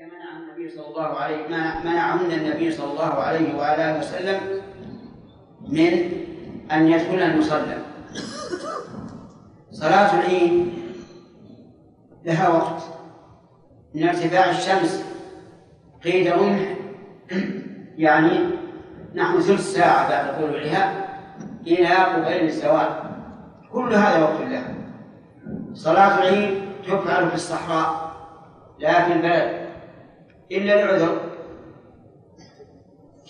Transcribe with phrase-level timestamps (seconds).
[0.00, 1.46] منع النبي صلى الله عليه
[1.84, 4.62] منعهن النبي صلى الله عليه اله وسلم
[5.68, 6.10] من
[6.72, 7.78] أن يدخل المصلى.
[9.70, 10.72] صلاة العيد
[12.24, 12.82] لها وقت.
[13.94, 15.04] من ارتفاع الشمس
[16.04, 16.74] قيد رمح
[17.96, 18.40] يعني
[19.14, 21.04] نحو ثلث ساعة بعد طلوعها
[21.66, 22.88] إلى قبيل الزوال.
[23.72, 24.74] كل هذا وقت له
[25.74, 28.14] صلاة العيد تفعل في الصحراء
[28.78, 29.63] لا في البلد.
[30.52, 31.18] إلا لعذر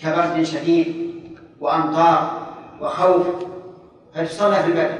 [0.01, 1.05] كبرد شديد
[1.59, 2.47] وأمطار
[2.81, 3.27] وخوف
[4.13, 4.99] فتصلى في البلد.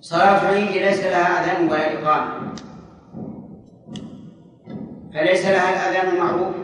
[0.00, 2.54] صلاة العيد ليس لها أذان ولا إقامة.
[5.14, 6.54] فليس لها الأذان المعروف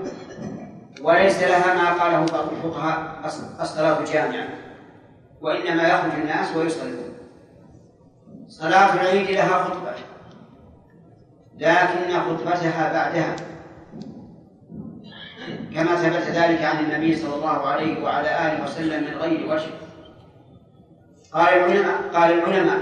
[1.03, 3.21] وليس لها ما قاله بعض الفقهاء
[3.61, 4.49] الصلاة جامعة
[5.41, 7.13] وإنما يخرج الناس ويصلون.
[8.49, 9.93] صلاة العيد لها خطبة
[11.59, 13.37] لكن خطبتها بعدها.
[15.75, 19.71] كما ثبت ذلك عن النبي صلى الله عليه وعلى آله وسلم من غير وجه.
[21.33, 22.79] قال العلماء قال العلماء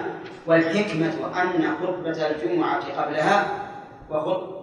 [0.46, 3.46] والحكمة أن خطبة الجمعة قبلها
[4.10, 4.58] وخط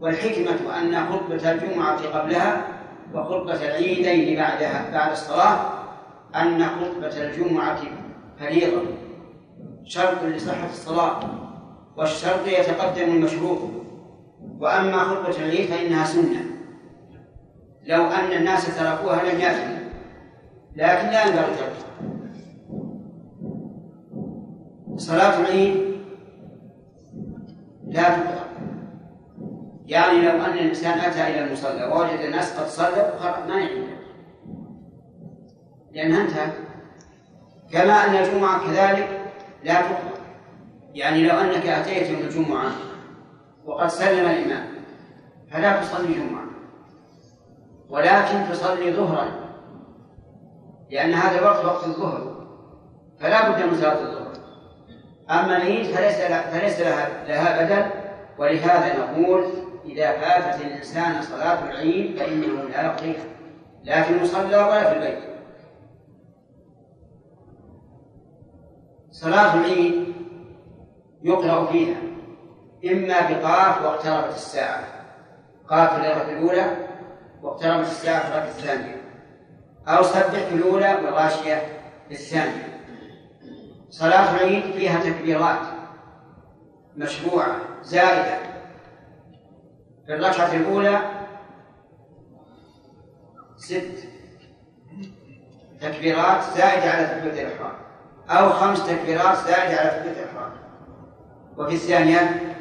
[0.00, 2.66] والحكمة أن خطبة الجمعة قبلها
[3.14, 5.58] وخطبة العيدين بعدها بعد الصلاة
[6.36, 7.80] أن خطبة الجمعة
[8.40, 8.82] فريضة.
[9.84, 11.20] شرط لصحة الصلاة
[11.96, 13.58] والشرط يتقدم المشروط
[14.60, 16.57] وأما خطبة العيد فإنها سنة.
[17.88, 19.78] لو أن الناس تركوها لم يأتوا
[20.76, 21.88] لكن لا ينبغي تركها
[24.96, 25.98] صلاة العيد
[27.86, 28.48] لا تقرأ
[29.86, 33.84] يعني لو أن الإنسان أتى إلى المصلى ووجد الناس قد صلوا خلاص ما يعيد.
[35.92, 36.52] لأنها انتهت
[37.72, 39.08] كما أن الجمعة كذلك
[39.64, 40.18] لا تقرأ
[40.94, 42.70] يعني لو أنك أتيت يوم الجمعة
[43.64, 44.66] وقد سلم الإمام
[45.50, 46.47] فلا تصلي جمعة.
[47.90, 49.28] ولكن تصلي ظهرا
[50.90, 52.46] لأن هذا الوقت وقت الظهر
[53.20, 54.32] فلا بد من صلاة الظهر.
[55.30, 56.80] أما العيد فليس فليس
[57.28, 57.90] لها بدل.
[58.38, 59.44] ولهذا نقول
[59.84, 63.24] إذا فاتت الإنسان صلاة العيد فإنه لا يقضيها
[63.84, 65.18] لا في المصلى ولا في البيت.
[69.10, 70.14] صلاة العيد
[71.22, 71.96] يقرأ فيها
[72.84, 74.84] إما بقاف واقتربت الساعة
[75.68, 76.87] قاف في الأولى
[77.42, 79.02] واقتربت الساعة في الركعة الثانية
[79.88, 81.62] أو سبح في الأولى والغاشية
[82.08, 82.80] في الثانية.
[83.90, 85.60] صلاة العيد فيها تكبيرات
[86.96, 88.38] مشروعة زائدة.
[90.06, 91.00] في الركعة الأولى
[93.56, 94.08] ست
[95.80, 97.78] تكبيرات زائدة على تكبيرة الإحرام.
[98.30, 100.52] أو خمس تكبيرات زائدة على تكبيرة الإحرام.
[101.56, 102.54] وفي الثانية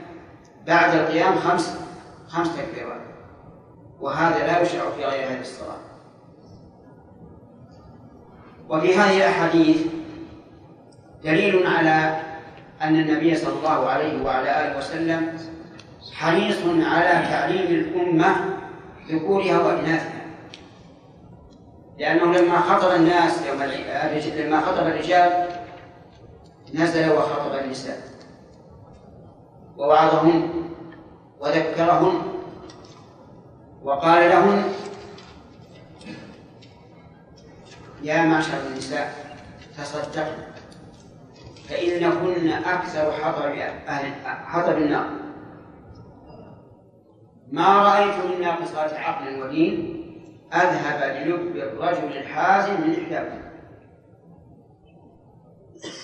[0.68, 1.80] بعد القيام خمس
[2.28, 3.07] خمس تكبيرات.
[4.02, 5.78] وهذا لا يشرع في غير هذه الصلاة.
[8.70, 9.86] وفي هذه الأحاديث
[11.24, 12.22] دليل على
[12.82, 15.38] أن النبي صلى الله عليه وعلى آله وسلم
[16.14, 18.36] حريص على تعليم الأمة
[19.12, 20.26] ذكورها وإناثها.
[22.00, 23.64] لأنه لما خطب الناس يوم
[24.38, 25.48] لما خطب الرجال
[26.74, 27.98] نزل وخطب النساء.
[29.78, 30.50] ووعظهن
[31.40, 32.22] وذكرهن
[33.84, 34.64] وقال لهن
[38.04, 39.14] يا معشر النساء
[39.78, 40.48] تصدقن
[41.70, 43.46] فإنكن أكثر حطب
[43.88, 45.10] أهل حطب النار.
[47.52, 49.98] ما رأيت من ناقصات عقل ودين
[50.54, 53.42] أذهب للب الرجل الحازم من إحداكم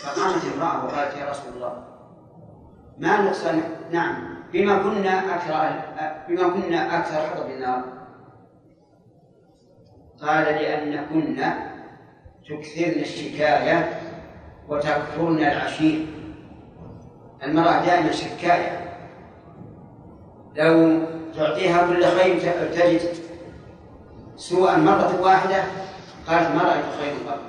[0.04, 1.84] فقامت امرأة وقالت يا رسول الله
[2.98, 4.43] ما نقصان نعم.
[4.54, 5.82] بما كنا أكثر
[6.30, 7.84] بما كنا أكثر حطب النار.
[10.22, 11.44] قال لأنكن
[12.50, 14.00] تكثرن الشكاية
[14.70, 16.06] وتكفرن العشير.
[17.44, 18.98] المرأة دائما شكاية.
[20.56, 21.00] لو
[21.36, 22.40] تعطيها كل خير
[22.74, 23.02] تجد
[24.36, 25.64] سوءا مرة واحدة
[26.28, 27.40] قالت ما رأيت خير قط.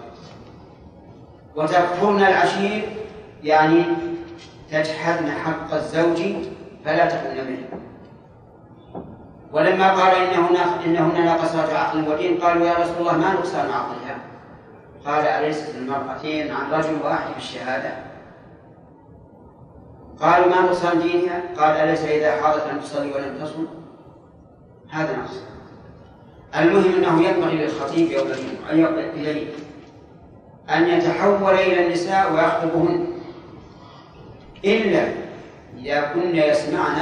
[1.56, 2.88] وتكفرن العشير
[3.42, 3.84] يعني
[4.70, 6.22] تجحدن حق الزوج
[6.84, 7.68] فلا تكن منه
[9.52, 10.48] ولما قال إنه
[10.84, 14.18] إنهن ناقصات عقل ودين قالوا يا رسول الله ما نقصان عقلها.
[15.06, 17.92] قال أليست المرأتين عن رجل واحد في الشهادة
[20.20, 23.66] قالوا ما نقصان دينها؟ قال أليس إذا حاضت أن تصلي ولم تصم؟
[24.90, 25.42] هذا نقص.
[26.56, 29.46] المهم أنه ينبغي للخطيب يوم إليه
[30.70, 33.06] أن يتحول إلى النساء ويخطبهن.
[34.64, 35.23] إلا
[35.84, 36.96] إذا كن يسمعن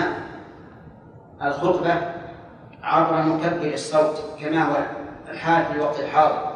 [1.43, 1.95] الخطبة
[2.83, 4.77] عبر مكبر الصوت كما هو
[5.29, 6.53] الحال في الوقت الحاضر.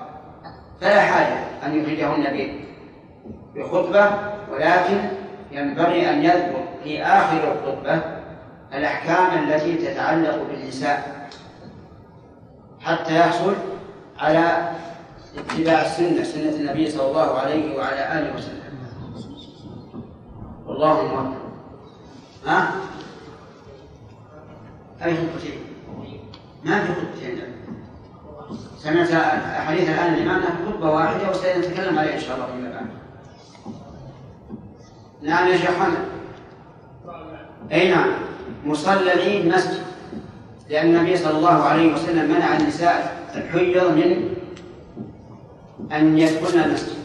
[0.80, 1.36] فلا حاجة
[1.66, 2.64] أن يخرجه النبي
[3.54, 4.10] بخطبة
[4.52, 4.98] ولكن
[5.52, 8.00] ينبغي أن يذكر في آخر الخطبة
[8.74, 11.28] الأحكام التي تتعلق بالنساء
[12.80, 13.54] حتى يحصل
[14.18, 14.70] على
[15.38, 18.62] اتباع السنة سنة النبي صلى الله عليه وعلى آله وسلم.
[20.66, 21.45] والله موفق
[22.46, 22.70] ها؟
[25.04, 25.58] أي خطبتين؟
[26.64, 27.42] ما في خطبتين
[28.78, 32.86] سمعت أحاديث الآن الإمام خطبة واحدة وسنتكلم عليها إن شاء الله فيما بعد.
[35.22, 35.98] نعم يا شيخ حمد
[37.72, 38.12] أي نعم.
[38.64, 39.82] مصلى مسجد
[40.70, 44.34] لأن النبي صلى الله عليه وسلم منع النساء الحيض من
[45.92, 46.96] أن يدخلن المسجد.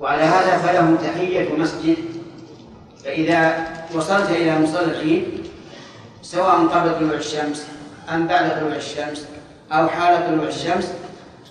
[0.00, 1.96] وعلى هذا فله تحية مسجد
[3.04, 5.46] فإذا وصلت إلى مصلى العيد
[6.22, 7.66] سواء قبل طلوع الشمس
[8.14, 9.26] أم بعد طلوع الشمس
[9.72, 10.92] أو حال طلوع الشمس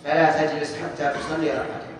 [0.05, 1.93] فلا تجلس حتى تصلي ركعتين.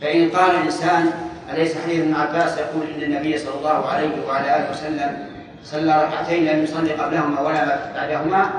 [0.00, 1.10] فإن قال الإنسان
[1.52, 5.28] أليس حديث ابن عباس يقول إن النبي صلى الله عليه وعلى آله وسلم
[5.64, 8.50] صلى ركعتين لم يصلي قبلهما ولا بعدهما؟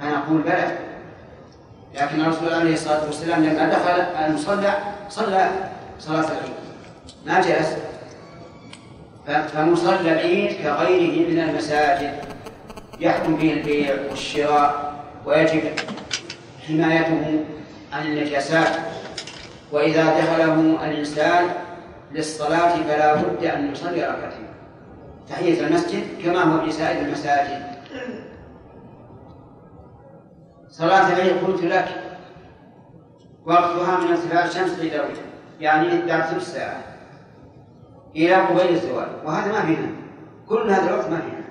[0.00, 0.78] فنقول بلى.
[1.94, 4.74] لكن الرسول عليه الصلاة والسلام لما دخل المصلى
[5.10, 5.50] صلى
[6.00, 6.54] صلاة العيد
[7.26, 7.87] ما جلس؟
[9.28, 12.14] فمصلى العيد كغيره من المساجد.
[13.00, 14.94] يحكم به البيع والشراء
[15.26, 15.62] ويجب
[16.68, 17.44] حمايته
[17.92, 18.76] عن النجاسات.
[19.72, 21.44] وإذا دخله الإنسان
[22.12, 24.48] للصلاة فلا بد أن يصلي ركعتين.
[25.28, 27.62] تحية المسجد كما هو في سائر المساجد.
[30.68, 31.88] صلاة العيد قلت لك
[33.46, 35.04] وقتها من ارتفاع الشمس إلى
[35.60, 36.97] يعني بعد ثلث ساعة.
[38.16, 39.08] إلى قبيل الزوال.
[39.24, 39.90] وهذا ما فينا.
[40.48, 41.44] كل هذا الوقت ما فينا.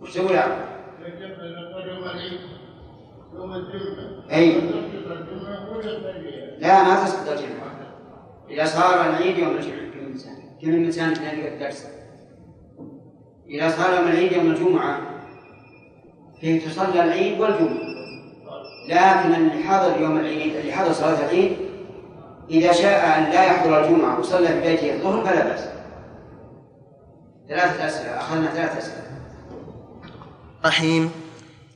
[0.00, 0.72] وش تقول يا
[4.32, 4.60] أي.
[6.58, 7.62] لا ما تسقط الجمعة
[8.50, 11.88] إذا صار العيد يوم الجمعة كم إنسان؟ كم إنسان في الدرس
[13.48, 15.00] إذا صار يوم العيد يوم الجمعة
[16.40, 17.92] فيه تصلى العيد والجمعة.
[18.88, 21.56] لكن اللي حضر يوم العيد اللي حضر صلاة العيد
[22.52, 25.60] إذا شاء أن لا يحضر الجمعة وصلى في بيته الظهر فلا بأس.
[27.48, 29.02] ثلاثة أسئلة أخذنا ثلاثة أسئلة.
[30.64, 31.12] رحيم.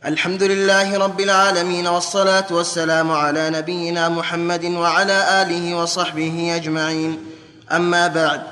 [0.04, 7.26] الحمد لله رب العالمين والصلاة والسلام على نبينا محمد وعلى آله وصحبه أجمعين.
[7.72, 8.42] أما بعد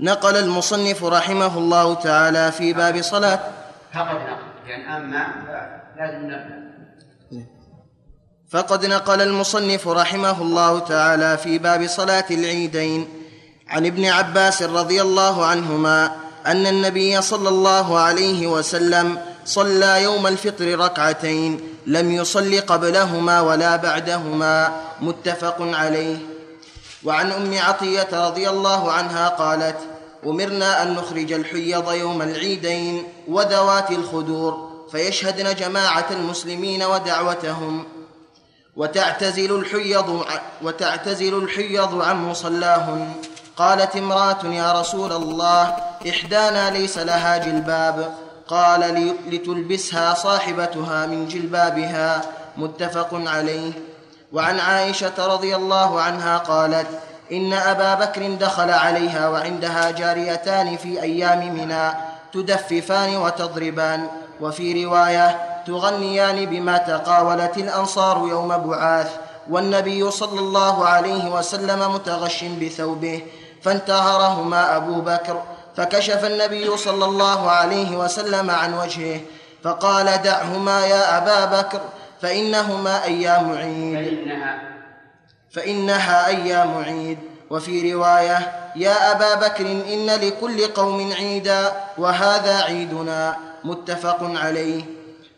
[0.00, 3.40] نقل المصنف رحمه الله تعالى في باب صلاة.
[3.94, 5.26] فقد نقل يعني أما
[5.98, 6.67] لازم نقل.
[8.50, 13.08] فقد نقل المصنف رحمه الله تعالى في باب صلاة العيدين
[13.68, 16.16] عن ابن عباس رضي الله عنهما
[16.46, 24.80] أن النبي صلى الله عليه وسلم صلى يوم الفطر ركعتين لم يصل قبلهما ولا بعدهما
[25.00, 26.16] متفق عليه.
[27.04, 29.76] وعن أم عطية رضي الله عنها قالت
[30.26, 37.97] أمرنا أن نخرج الحيض يوم العيدين وذوات الخدور فيشهدن جماعة المسلمين ودعوتهم.
[38.78, 40.24] وتعتزل الحيض
[40.62, 43.12] وتعتزل الحيض عن مصلاهن
[43.56, 45.76] قالت امرأة يا رسول الله
[46.08, 48.14] إحدانا ليس لها جلباب.
[48.48, 52.22] قال لتلبسها صاحبتها من جلبابها.
[52.56, 53.72] متفق عليه.
[54.32, 56.86] وعن عائشة رضي الله عنها قالت
[57.32, 61.90] إن أبا بكر دخل عليها وعندها جاريتان في أيام منى
[62.32, 64.08] تدففان وتضربان.
[64.40, 69.10] وفي رواية تغنيان بما تقاولت الأنصار يوم بعاث
[69.50, 73.22] والنبي صلى الله عليه وسلم متغش بثوبه
[73.62, 75.42] فانتهرهما أبو بكر
[75.76, 79.20] فكشف النبي صلى الله عليه وسلم عن وجهه
[79.62, 81.80] فقال دعهما يا أبا بكر
[82.22, 83.96] فإنهما أيام عيد.
[83.96, 84.60] فإنها,
[85.50, 87.18] فإنها أيام عيد.
[87.50, 94.84] وفي رواية يا أبا بكر إن لكل قوم عيدا وهذا عيدنا متفق عليه.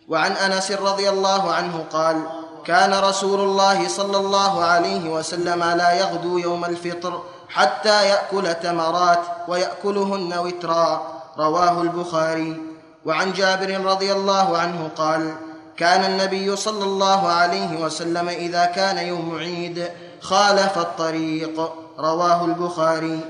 [0.08, 2.22] وعن أنس رضي الله عنه قال
[2.64, 10.38] كان رسول الله صلى الله عليه وسلم لا يغدو يوم الفطر حتى يأكل تمرات ويأكلهن
[10.38, 12.62] وترا رواه البخاري.
[13.06, 15.34] وعن جابر رضي الله عنه قال
[15.76, 19.88] كان النبي صلى الله عليه وسلم إذا كان يوم عيد
[20.20, 21.72] خالف الطريق.
[22.00, 23.20] رواه البخاري.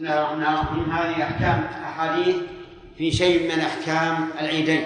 [0.00, 0.90] نعم نعم.
[0.90, 2.36] هذه احكام أحاديث
[2.98, 4.84] في شيء من أحكام العيدين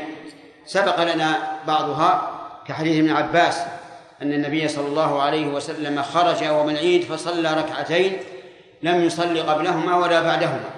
[0.67, 2.31] سبق لنا بعضها
[2.67, 3.61] كحديث ابن عباس
[4.23, 8.17] أن النبي صلى الله عليه وسلم خرج يوم العيد فصلى ركعتين
[8.83, 10.71] لم يصلي قبلهما ولا بعدهما.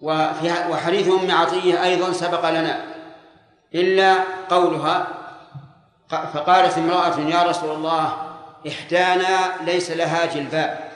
[0.00, 2.84] وفي وحديث أم عطية أيضا سبق لنا
[3.74, 4.14] إلا
[4.50, 5.06] قولها
[6.08, 8.23] فقالت امرأة يا رسول الله
[8.68, 10.90] إحدانا ليس لها جلباب.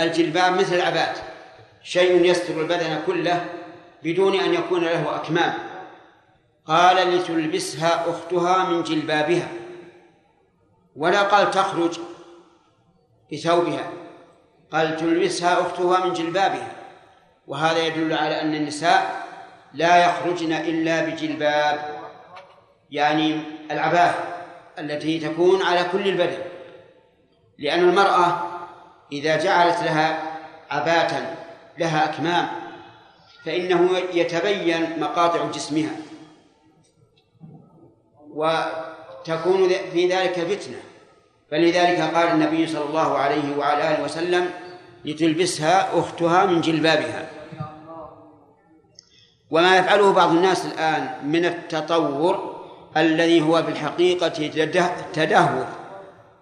[0.00, 1.16] الجلباب مثل العباد.
[1.82, 3.44] شيء يستر البدن كله
[4.02, 5.54] بدون أن يكون له أكمام.
[6.66, 9.48] قال لتلبسها أختها من جلبابها.
[10.96, 11.98] ولا قال تخرج
[13.32, 13.90] بثوبها.
[14.72, 16.72] قال تلبسها أختها من جلبابها.
[17.46, 19.26] وهذا يدل على أن النساء
[19.74, 22.00] لا يخرجن إلا بجلباب
[22.90, 24.31] يعني العباءة
[24.78, 26.38] التي تكون على كل البدن.
[27.58, 28.42] لأن المرأة
[29.12, 30.22] إذا جعلت لها
[30.70, 31.36] عباة
[31.78, 32.48] لها أكمام
[33.44, 35.96] فإنه يتبين مقاطع جسمها.
[38.30, 40.80] وتكون في ذلك فتنة.
[41.50, 44.50] فلذلك قال النبي صلى الله عليه وعلى آله وسلم
[45.04, 47.30] لتلبسها أختها من جلبابها.
[49.50, 52.51] وما يفعله بعض الناس الآن من التطور
[52.96, 54.28] الذي هو في الحقيقة
[55.12, 55.66] تدهور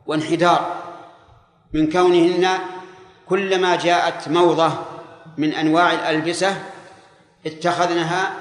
[0.07, 0.75] وانحدار
[1.73, 2.49] من كونهن
[3.26, 4.73] كلما جاءت موضة
[5.38, 6.62] من أنواع الألبسة
[7.47, 8.33] اتخذناها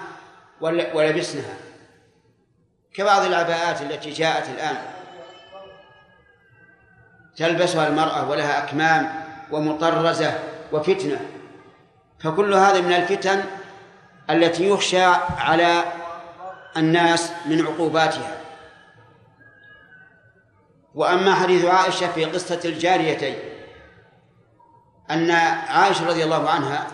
[0.61, 1.55] ولبسنها.
[2.93, 4.77] كبعض العباءات التي جاءت الآن
[7.37, 10.39] تلبسها المرأة ولها أكمام ومطرزة
[10.71, 11.19] وفتنة
[12.19, 13.43] فكل هذا من الفتن
[14.29, 15.03] التي يخشى
[15.37, 15.83] على
[16.79, 18.37] الناس من عقوباتها.
[20.95, 23.35] وأما حديث عائشة في قصة الجاريتين
[25.11, 25.31] أن
[25.67, 26.87] عائشة رضي الله عنها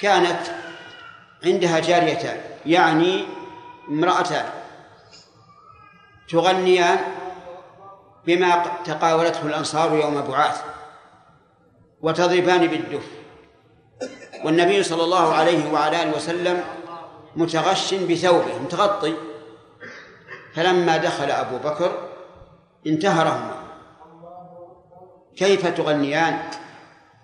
[0.00, 0.40] كانت
[1.44, 3.26] عندها جاريتان يعني
[3.88, 4.44] امرأتان
[6.28, 6.98] تغنيان
[8.26, 10.62] بما تقاولته الأنصار يوم بعاث
[12.00, 13.06] وتضربان بالدف.
[14.44, 16.64] والنبي صلى الله عليه وعلى آله وسلم
[17.36, 19.14] متغش بثوبه متغطي.
[20.54, 22.08] فلما دخل أبو بكر
[22.86, 23.54] انتهرهما.
[25.36, 26.50] كيف تغنيان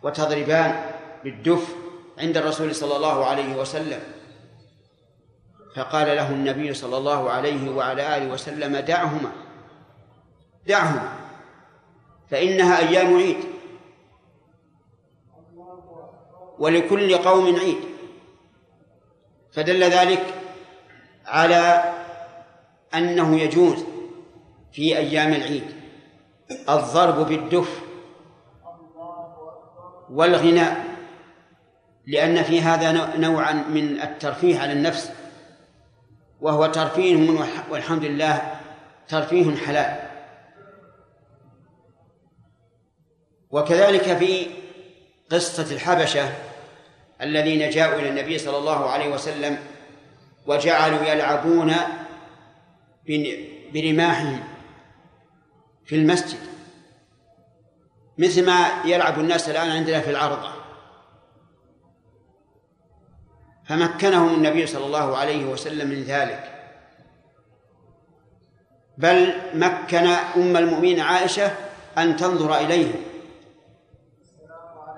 [0.03, 0.91] وتضربان
[1.25, 1.75] بالدف
[2.19, 4.01] عند الرسول صلى الله عليه وسلم؟
[5.77, 9.33] فقال له النبي صلى الله عليه وعلى آله وسلم دعهما.
[10.67, 11.13] دعهما.
[12.31, 13.37] فإنها أيام عيد.
[16.59, 17.94] ولكل قوم عيد.
[19.55, 20.35] فدل ذلك
[21.27, 21.93] على
[22.95, 23.85] أنه يجوز
[24.73, 25.65] في أيام العيد
[26.69, 27.81] الضرب بالدف
[30.11, 30.85] والغناء
[32.07, 35.11] لأن في هذا نوعا من الترفيه على النفس
[36.41, 37.31] وهو ترفيه
[37.71, 38.61] والحمد لله
[39.09, 39.97] ترفيه حلال.
[43.51, 44.47] وكذلك في
[45.31, 46.29] قصة الحبشة
[47.23, 49.59] الذين جاءوا إلى النبي صلى الله عليه وسلم
[50.47, 51.75] وجعلوا يلعبون
[53.73, 54.41] برماحهم
[55.85, 56.39] في المسجد
[58.19, 60.51] مثل ما يلعب الناس الآن عندنا في العرضة.
[63.69, 66.51] فمكنهم النبي صلى الله عليه وسلم من ذلك.
[68.99, 70.07] بل مكن
[70.37, 71.53] أم المؤمنين عائشة
[71.99, 73.03] أن تنظر إليهم.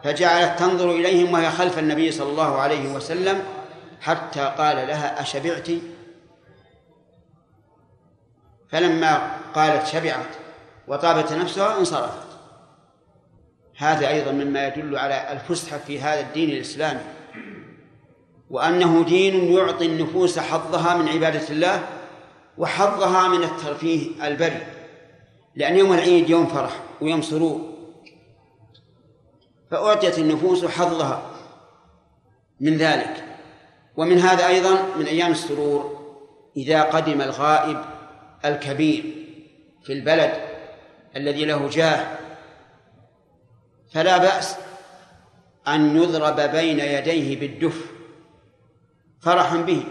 [0.05, 3.43] فجعلت تنظر إليهم وهي خلف النبي صلى الله عليه وسلم
[4.00, 5.69] حتى قال لها أشبعت؟
[8.69, 10.26] فلما قالت شبعت
[10.88, 12.26] وطابت نفسها انصرفت.
[13.76, 17.00] هذا أيضا مما يدل على الفسحة في هذا الدين الإسلامي
[18.50, 21.83] وأنه دين يعطي النفوس حظها من عبادة الله
[22.59, 24.67] وحظها من الترفيه البري
[25.55, 27.75] لأن يوم العيد يوم فرح ويوم سرور
[29.70, 31.23] فأعطيت النفوس حظها
[32.61, 33.25] من ذلك.
[33.96, 36.06] ومن هذا أيضا من أيام السرور
[36.56, 37.85] إذا قدم الغائب
[38.44, 39.04] الكبير
[39.85, 40.32] في البلد
[41.16, 42.18] الذي له جاه
[43.92, 44.56] فلا بأس
[45.68, 47.87] أن يضرب بين يديه بالدف
[49.20, 49.85] فرحا به.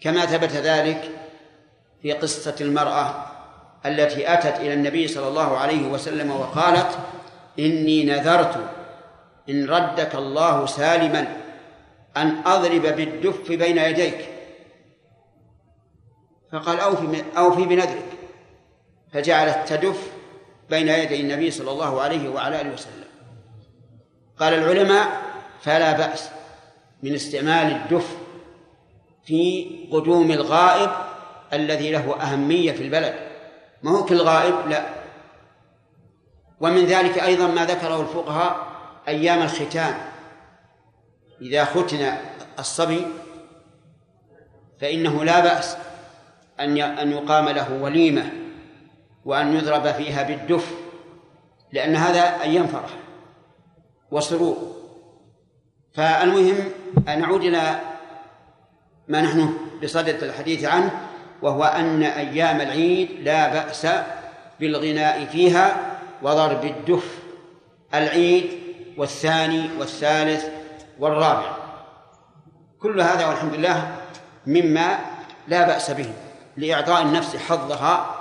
[0.00, 1.10] كما ثبت ذلك
[2.02, 3.26] في قصة المرأة
[3.86, 6.98] التي أتت إلى النبي صلى الله عليه وسلم وقالت
[7.58, 8.70] إني نذرت
[9.48, 11.36] إن ردك الله سالما
[12.16, 14.28] أن أضرب بالدف بين يديك.
[16.52, 18.04] فقال أوفي أوفي بنذرك.
[19.12, 20.12] فجعلت تدف
[20.70, 23.04] بين يدي النبي صلى الله عليه وعلى آله وسلم.
[24.38, 25.22] قال العلماء
[25.62, 26.30] فلا بأس
[27.02, 28.16] من استعمال الدف
[29.24, 30.90] في قدوم الغائب
[31.52, 33.14] الذي له أهمية في البلد.
[33.82, 35.01] ما هو كل غائب لا.
[36.62, 38.66] ومن ذلك أيضا ما ذكره الفقهاء
[39.08, 39.94] أيام الختان.
[41.40, 42.12] إذا ختن
[42.58, 43.06] الصبي
[44.80, 45.76] فإنه لا بأس
[46.60, 48.32] أن أن يقام له وليمة
[49.24, 50.74] وأن يضرب فيها بالدف
[51.72, 52.90] لأن هذا أيام فرح
[54.10, 54.56] وسرور.
[55.94, 56.56] فالمهم
[57.08, 57.80] أن نعود إلى
[59.08, 60.90] ما نحن بصدد الحديث عنه
[61.42, 63.86] وهو أن أيام العيد لا بأس
[64.60, 65.91] بالغناء فيها
[66.22, 67.18] وضرب الدف
[67.94, 68.50] العيد
[68.96, 70.44] والثاني والثالث
[70.98, 71.56] والرابع.
[72.80, 73.96] كل هذا والحمد لله
[74.46, 74.98] مما
[75.48, 76.12] لا بأس به
[76.56, 78.14] لإعطاء النفس حظها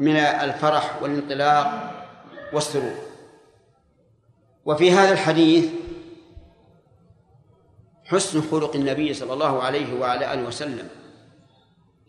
[0.00, 1.94] من الفرح والانطلاق
[2.52, 2.94] والسرور.
[4.64, 5.68] وفي هذا الحديث
[8.04, 10.88] حسن خلق النبي صلى الله عليه وعلى آله وسلم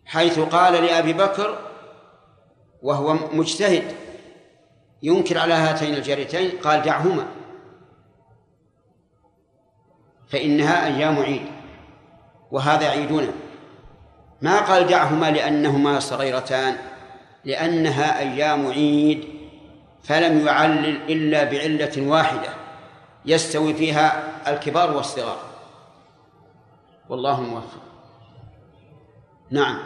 [0.04, 1.58] حيث قال لأبي بكر
[2.82, 3.84] وهو مجتهد
[5.02, 7.26] ينكر على هاتين الجاريتين قال دعهما.
[10.28, 11.46] فإنها أيام عيد
[12.50, 13.32] وهذا عيدنا.
[14.42, 16.76] ما قال دعهما؟ لأنهما صغيرتان.
[17.44, 19.24] لأنها أيام عيد
[20.02, 22.48] فلم يعلل إلا بعلة واحدة
[23.26, 25.38] يستوي فيها الكبار والصغار.
[27.08, 27.82] والله موفق.
[29.50, 29.78] نعم.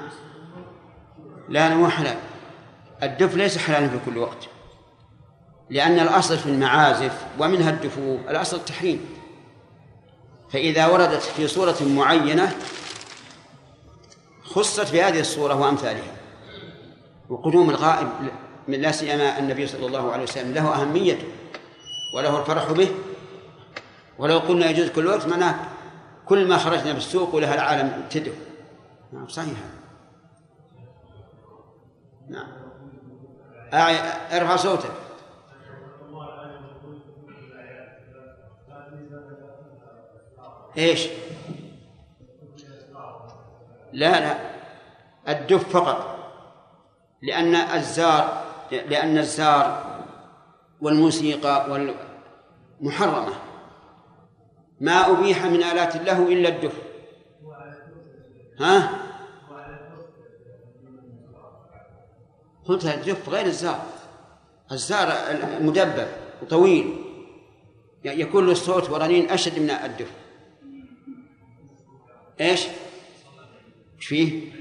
[1.49, 2.17] لا مو حلال.
[3.03, 4.49] الدف ليس حلالا في كل وقت.
[5.71, 9.07] لأن الأصل في المعازف ومنها الدفوف الأصل التحريم.
[10.51, 12.57] فإذا وردت في صورة معينة
[14.43, 16.15] خصت بهذه الصورة وأمثالها.
[17.29, 18.09] وقدوم الغائب
[18.69, 21.29] من لا سيما النبي صلى الله عليه وسلم له أهميته
[22.17, 22.89] وله الفرح به.
[24.19, 25.55] ولو قلنا يجوز كل وقت معناه
[26.27, 28.35] كل ما خرجنا بالسوق ولها العالم تدعو.
[29.13, 29.59] نعم صحيح.
[32.29, 32.47] نعم.
[34.33, 35.04] ارفع صوتك.
[40.79, 41.09] إيش؟
[43.93, 44.55] لا لا.
[45.29, 46.15] الدف فقط.
[47.23, 50.01] لأن الزار لأن الزار
[50.81, 51.89] والموسيقى
[52.81, 53.35] محرمة.
[54.81, 56.83] ما أبيح من آلات له إلا الدف.
[58.61, 58.91] ها؟
[62.65, 63.85] قلت الدف غير الزار.
[64.73, 65.09] الزار
[65.61, 66.09] مدبب
[66.43, 67.05] وطويل
[68.05, 70.24] يكون له الصوت ورنين أشد من الدف.
[72.41, 72.67] إيش؟
[73.97, 74.53] إيش فيه؟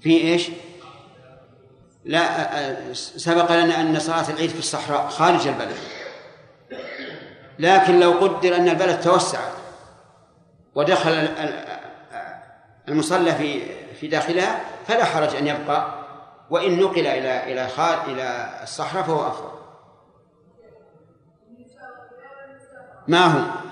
[0.00, 0.50] في إيش؟
[2.04, 5.76] لا سبق لنا أن صلاة العيد في الصحراء خارج البلد
[7.58, 9.52] لكن لو قدر أن البلد توسعت
[10.74, 11.28] ودخل
[12.88, 13.62] المصلى في
[13.94, 16.02] في داخلها فلا حرج أن يبقى
[16.50, 17.68] وإن نقل إلى إلى
[18.06, 19.52] إلى الصحراء فهو أفضل
[23.08, 23.71] ما هو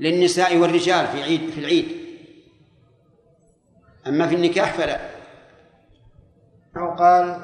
[0.00, 1.88] للنساء والرجال في عيد في العيد.
[4.06, 5.00] أما في النكاح فلا.
[6.98, 7.36] قال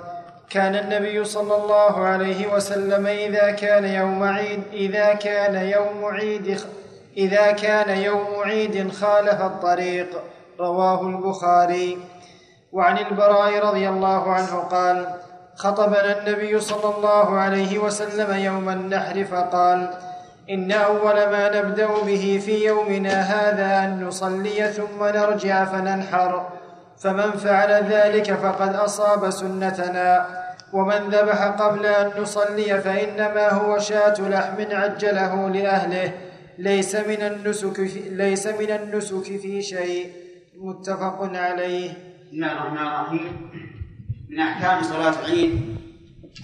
[0.50, 6.60] كان النبي صلى الله عليه وسلم إذا كان يوم عيد إذا كان يوم عيد
[7.16, 10.08] إذا كان يوم عيد خالف الطريق.
[10.60, 11.98] رواه البخاري.
[12.72, 15.06] وعن البراء رضي الله عنه قال
[15.56, 19.90] خطبنا النبي صلى الله عليه وسلم يوم النحر فقال
[20.50, 26.48] إن أول ما نبدأ به في يومنا هذا أن نصلي ثم نرجع فننحر.
[26.98, 30.26] فمن فعل ذلك فقد أصاب سنتنا.
[30.72, 36.12] ومن ذبح قبل أن نصلي فإنما هو شاة لحم عجله لأهله.
[36.58, 40.12] ليس من النسك في ليس من النسك في شيء.
[40.56, 41.90] متفق عليه.
[41.90, 43.50] بسم الله الرحمن الرحيم.
[44.30, 45.78] من أحكام صلاة العيد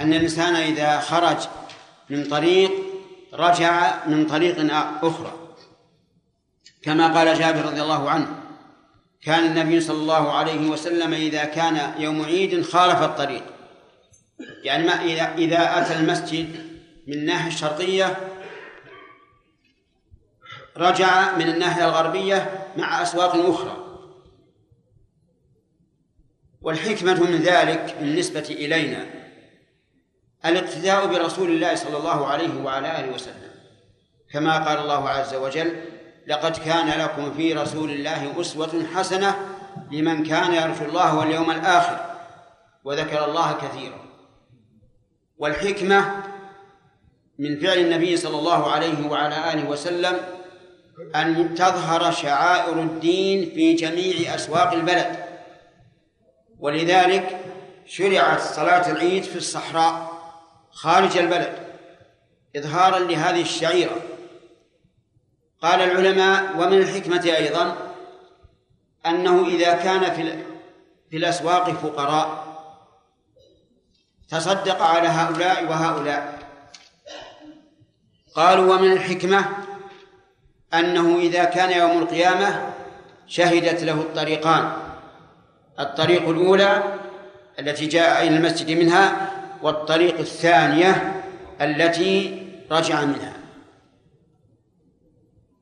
[0.00, 1.36] أن الإنسان إذا خرج
[2.10, 2.70] من طريق
[3.34, 5.32] رجع من طريق أخرى.
[6.82, 8.40] كما قال جابر رضي الله عنه
[9.22, 13.42] كان النبي صلى الله عليه وسلم إذا كان يوم عيد خالف الطريق.
[14.64, 16.48] يعني ما إذا إذا أتى المسجد
[17.06, 18.16] من الناحية الشرقية
[20.76, 23.76] رجع من الناحية الغربية مع أسواق أخرى.
[26.62, 29.19] والحكمة من ذلك بالنسبة إلينا
[30.44, 33.50] الاقتداء برسول الله صلى الله عليه وعلى آله وسلم.
[34.32, 35.80] كما قال الله عز وجل
[36.26, 39.36] لقد كان لكم في رسول الله أسوة حسنة
[39.90, 42.00] لمن كان يرجو الله واليوم الآخر
[42.84, 44.00] وذكر الله كثيرا.
[45.38, 46.22] والحكمة
[47.38, 50.16] من فعل النبي صلى الله عليه وعلى آله وسلم
[51.16, 55.24] أن تظهر شعائر الدين في جميع أسواق البلد.
[56.58, 57.40] ولذلك
[57.86, 60.09] شرعت صلاة العيد في الصحراء.
[60.72, 61.52] خارج البلد
[62.56, 63.96] إظهارا لهذه الشعيرة.
[65.62, 67.76] قال العلماء ومن الحكمة أيضا
[69.06, 70.44] أنه إذا كان في
[71.10, 72.50] في الأسواق فقراء
[74.28, 76.38] تصدق على هؤلاء وهؤلاء.
[78.34, 79.44] قالوا ومن الحكمة
[80.74, 82.74] أنه إذا كان يوم القيامة
[83.26, 84.72] شهدت له الطريقان.
[85.80, 86.98] الطريق الأولى
[87.58, 89.30] التي جاء إلى المسجد منها
[89.62, 91.22] والطريق الثانية
[91.60, 93.32] التي رجع منها.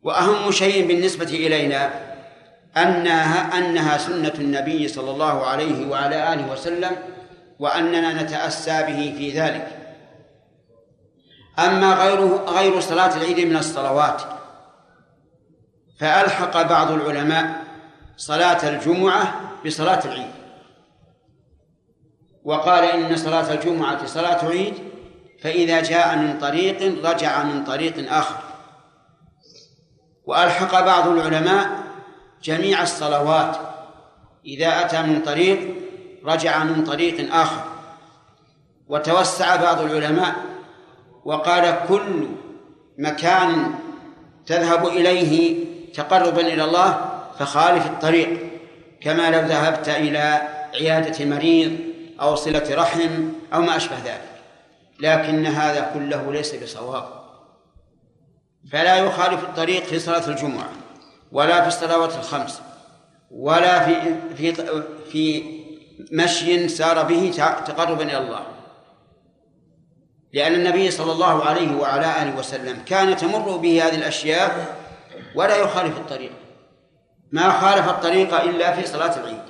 [0.03, 1.91] وأهم شيء بالنسبة إلينا
[2.77, 6.97] أنها أنها سنة النبي صلى الله عليه وعلى آله وسلم
[7.59, 9.69] وأننا نتأسى به في ذلك.
[11.59, 14.23] أما غيره غير صلاة العيد من الصلوات
[16.01, 17.65] فألحق بعض العلماء
[18.17, 20.38] صلاة الجمعة بصلاة العيد.
[22.49, 24.75] وقال إن صلاة الجمعة صلاة عيد
[25.43, 28.37] فإذا جاء من طريق رجع من طريق آخر.
[30.25, 31.71] وألحق بعض العلماء
[32.43, 33.57] جميع الصلوات
[34.47, 35.75] إذا أتى من طريق
[36.25, 37.65] رجع من طريق آخر.
[38.89, 40.35] وتوسع بعض العلماء
[41.25, 42.29] وقال كل
[42.99, 43.75] مكان
[44.47, 48.39] تذهب إليه تقربا إلى الله فخالف الطريق
[49.01, 50.43] كما لو ذهبت إلى
[50.75, 51.88] عيادة مريض
[52.21, 54.31] أو صلة رحم أو ما أشبه ذلك.
[55.01, 57.05] لكن هذا كله ليس بصواب.
[58.73, 60.69] فلا يخالف الطريق في صلاة الجمعة
[61.33, 62.61] ولا في الصلوات الخمس
[63.31, 64.53] ولا في في
[65.11, 65.59] في
[66.13, 67.33] مشي سار به
[67.67, 68.43] تقربا إلى الله.
[70.33, 74.77] لأن النبي صلى الله عليه وعلى آله وسلم كان تمر به هذه الأشياء
[75.35, 76.33] ولا يخالف الطريق.
[77.33, 79.43] ما خالف الطريق إلا في صلاة العيد.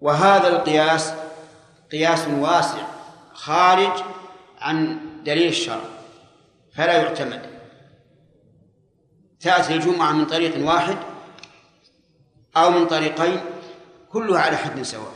[0.00, 1.12] وهذا القياس
[1.92, 2.86] قياس واسع
[3.32, 4.02] خارج
[4.60, 5.80] عن دليل الشرع
[6.76, 7.42] فلا يعتمد.
[9.40, 10.96] تأتي الجمعة من طريق واحد
[12.56, 13.40] أو من طريقين
[14.12, 15.12] كلها على حد سواء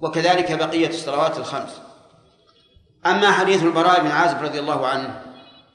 [0.00, 1.80] وكذلك بقية الصلوات الخمس.
[3.06, 5.22] أما حديث البراء بن عازب رضي الله عنه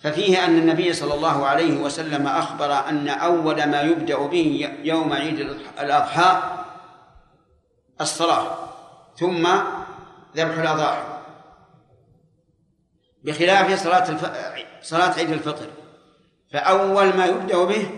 [0.02, 5.40] ففيه أن النبي صلى الله عليه وسلم أخبر أن أول ما يبدأ به يوم عيد
[5.80, 6.42] الأضحى
[8.02, 8.56] الصلاة
[9.18, 9.48] ثم
[10.36, 11.02] ذبح الأضاحي.
[13.24, 14.26] بخلاف صلاة الف...
[14.82, 15.66] صلاة عيد الفطر.
[16.54, 17.90] فأول ما يبدأ به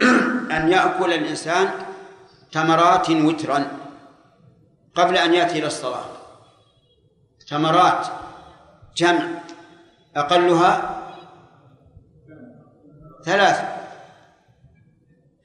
[0.56, 1.70] أن يأكل الإنسان
[2.52, 3.66] تمرات وترا
[4.94, 6.04] قبل أن يأتي إلى الصلاة.
[7.48, 8.06] تمرات
[8.96, 9.28] جمع
[10.16, 11.00] أقلها
[13.24, 13.74] ثلاث.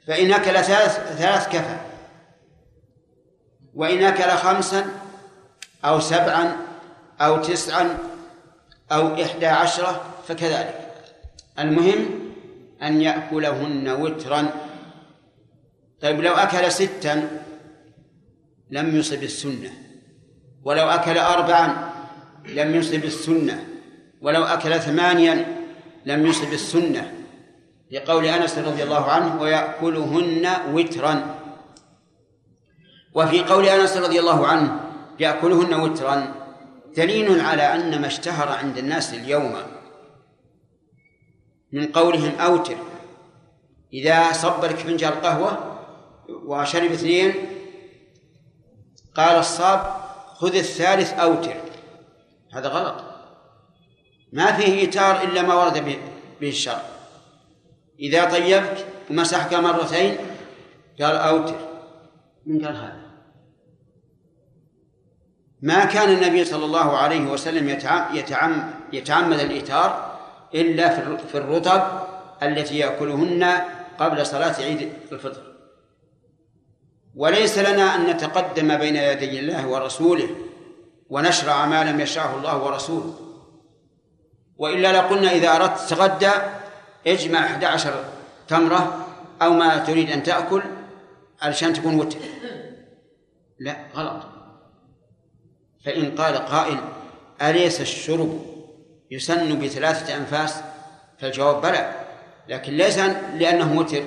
[0.09, 1.77] فإن أكل ثلاث ثلاث كفى
[3.75, 4.85] وإن أكل خمسا
[5.85, 6.57] أو سبعا
[7.21, 7.97] أو تسعا
[8.91, 10.93] أو إحدى عشرة فكذلك.
[11.59, 12.09] المهم
[12.83, 14.47] أن يأكلهن وترا.
[16.01, 17.43] طيب لو أكل ستا
[18.69, 19.71] لم يصب السنة
[20.63, 21.89] ولو أكل أربعا
[22.45, 23.67] لم يصب السنة
[24.21, 25.45] ولو أكل ثمانيا
[26.05, 27.13] لم يصب السنة.
[27.91, 31.35] لقول أنس رضي الله عنه ويأكلهن وترا.
[33.13, 34.88] وفي قول أنس رضي الله عنه
[35.19, 36.35] يأكلهن وترا.
[36.97, 39.55] دليل على أن ما اشتهر عند الناس اليوم
[41.71, 42.77] من قولهم أوتر.
[43.93, 45.79] إذا صب لك فنجان قهوة
[46.29, 47.33] وشرب اثنين
[49.15, 49.79] قال الصاب
[50.35, 51.55] خذ الثالث أوتر.
[52.53, 53.03] هذا غلط.
[54.33, 55.99] ما فيه إيتار إلا ما ورد
[56.41, 56.81] به الشرع.
[57.99, 60.17] إذا طيبت ومسحك مرتين
[61.01, 61.55] قال أوتر.
[62.45, 62.98] من قال هذا؟
[65.61, 67.69] ما كان النبي صلى الله عليه وسلم
[68.13, 70.19] يتعم يتعمد الإيتار
[70.55, 71.83] إلا في الرطب
[72.43, 73.53] التي يأكلهن
[73.99, 75.43] قبل صلاة عيد الفطر.
[77.15, 80.29] وليس لنا أن نتقدم بين يدي الله ورسوله
[81.09, 83.13] ونشرع ما لم يشرعه الله ورسوله.
[84.57, 86.31] وإلا لقلنا إذا أردت تغدى
[87.07, 88.03] اجمع 11
[88.47, 89.07] تمرة
[89.41, 90.61] أو ما تريد أن تأكل
[91.41, 92.19] علشان تكون وتر
[93.59, 94.38] لا غلط.
[95.89, 96.77] فإن قال قائل
[97.41, 98.41] أليس الشرب
[99.11, 100.61] يسن بثلاثة أنفاس؟
[101.19, 101.91] فالجواب بلى
[102.47, 102.97] لكن ليس
[103.37, 104.03] لأنه وتر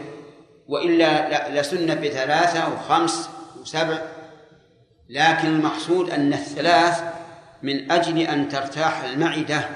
[0.68, 3.28] وإلا لسن بثلاثة وخمس
[3.60, 3.98] وسبع
[5.08, 7.02] لكن المقصود أن الثلاث
[7.62, 9.68] من أجل أن ترتاح المعدة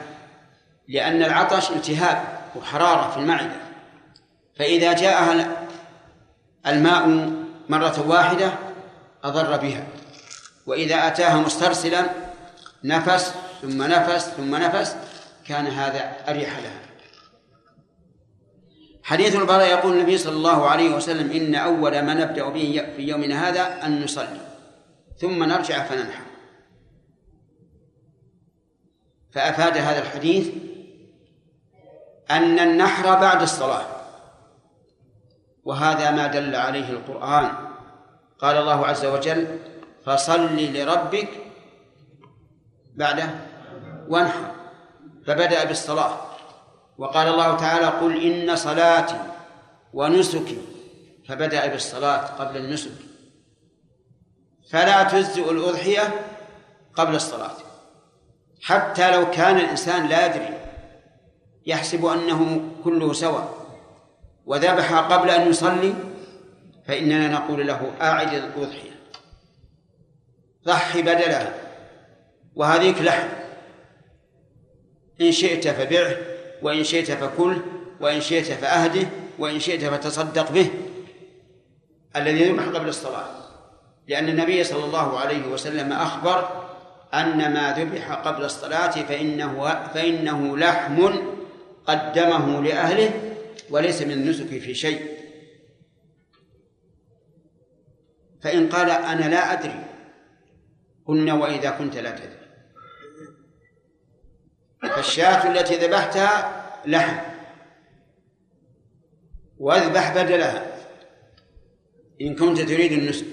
[0.88, 2.22] لأن العطش التهاب
[2.56, 3.56] وحرارة في المعدة.
[4.56, 5.48] فإذا جاءها
[6.66, 7.32] الماء
[7.68, 8.52] مرة واحدة
[9.24, 9.95] أضر بها.
[10.66, 12.06] وإذا أتاها مسترسلا
[12.84, 14.96] نفس ثم نفس ثم نفس
[15.46, 16.80] كان هذا أريح لها.
[19.02, 23.48] حديث البراء يقول النبي صلى الله عليه وسلم إن أول ما نبدأ به في يومنا
[23.48, 24.40] هذا أن نصلي
[25.18, 26.26] ثم نرجع فننحر.
[29.32, 30.48] فأفاد هذا الحديث
[32.30, 33.86] أن النحر بعد الصلاة.
[35.64, 37.50] وهذا ما دل عليه القرآن.
[38.38, 39.58] قال الله عز وجل
[40.06, 41.28] فصل لربك
[42.94, 43.30] بعده
[44.08, 44.50] وانحر.
[45.26, 46.16] فبدأ بالصلاة.
[46.98, 49.20] وقال الله تعالى قل إن صلاتي
[49.92, 50.58] ونسكي.
[51.28, 52.90] فبدأ بالصلاة قبل النسك.
[54.70, 56.14] فلا تجزئ الأضحية
[56.94, 57.56] قبل الصلاة.
[58.62, 60.58] حتى لو كان الإنسان لا يدري
[61.66, 63.54] يحسب أنه كله سواء
[64.46, 65.94] وذبح قبل أن يصلي
[66.88, 68.95] فإننا نقول له أعد الأضحية.
[70.66, 71.54] ضحي بدلها
[72.54, 73.28] وهذيك لحم.
[75.20, 76.16] إن شئت فبعه
[76.62, 77.60] وإن شئت فكله
[78.00, 80.70] وإن شئت فأهده وإن شئت فتصدق به.
[82.16, 83.26] الذي يذبح قبل الصلاة.
[84.08, 86.66] لأن النبي صلى الله عليه وسلم أخبر
[87.14, 91.08] أن ما ذبح قبل الصلاة فإنه فإنه لحم
[91.86, 93.10] قدمه لأهله
[93.70, 95.16] وليس من النسك في شيء.
[98.40, 99.95] فإن قال أنا لا أدري
[101.06, 102.46] قلنا وإذا كنت لا تدري.
[104.82, 107.16] فالشاة التي ذبحتها لحم.
[109.58, 110.66] واذبح بدلها.
[112.20, 113.26] إن كنت تريد النسك.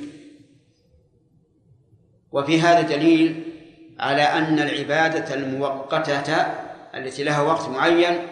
[2.31, 3.43] وفي هذا دليل
[3.99, 6.36] على أن العبادة المؤقتة
[6.95, 8.27] التي لها وقت معين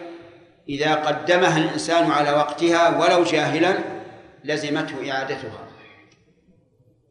[0.68, 3.78] إذا قدمها الإنسان على وقتها ولو جاهلا
[4.44, 5.68] لزمته إعادتها.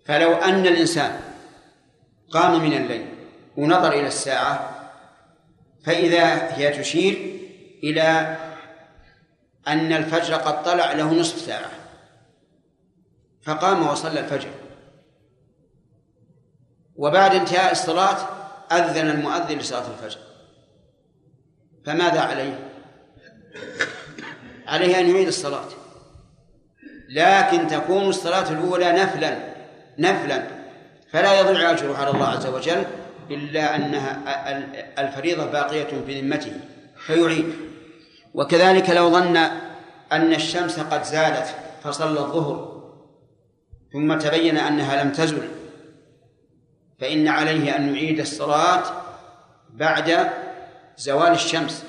[0.05, 1.30] فلو أن الإنسان
[2.31, 3.05] قام من الليل
[3.57, 4.69] ونظر إلى الساعة
[5.85, 7.39] فإذا هي تشير
[7.83, 8.37] إلى
[9.67, 11.71] أن الفجر قد طلع له نصف ساعة
[13.41, 14.49] فقام وصلى الفجر.
[16.95, 18.17] وبعد انتهاء الصلاة
[18.71, 20.19] أذن المؤذن لصلاة الفجر.
[21.85, 22.71] فماذا عليه؟
[24.67, 25.67] عليه أن يعيد الصلاة.
[27.09, 29.53] لكن تكون الصلاة الأولى نفلا
[29.97, 30.60] نفلا.
[31.11, 32.83] فلا يضيع أجره على الله عز وجل
[33.31, 34.21] إلا أنها
[34.99, 36.53] الفريضة باقية في ذمته
[37.05, 37.53] فيعيد
[38.33, 39.37] وكذلك لو ظن
[40.11, 42.81] أن الشمس قد زالت فصلى الظهر
[43.93, 45.47] ثم تبين أنها لم تزل
[47.01, 48.83] فإن عليه أن يعيد الصلاة
[49.69, 50.29] بعد
[50.97, 51.83] زوال الشمس.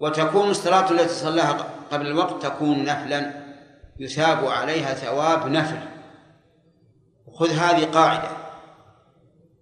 [0.00, 3.32] وتكون الصلاة التي صلاها قبل الوقت تكون نفلا
[3.98, 5.78] يثاب عليها ثواب نفل.
[7.38, 8.28] خذ هذه قاعدة.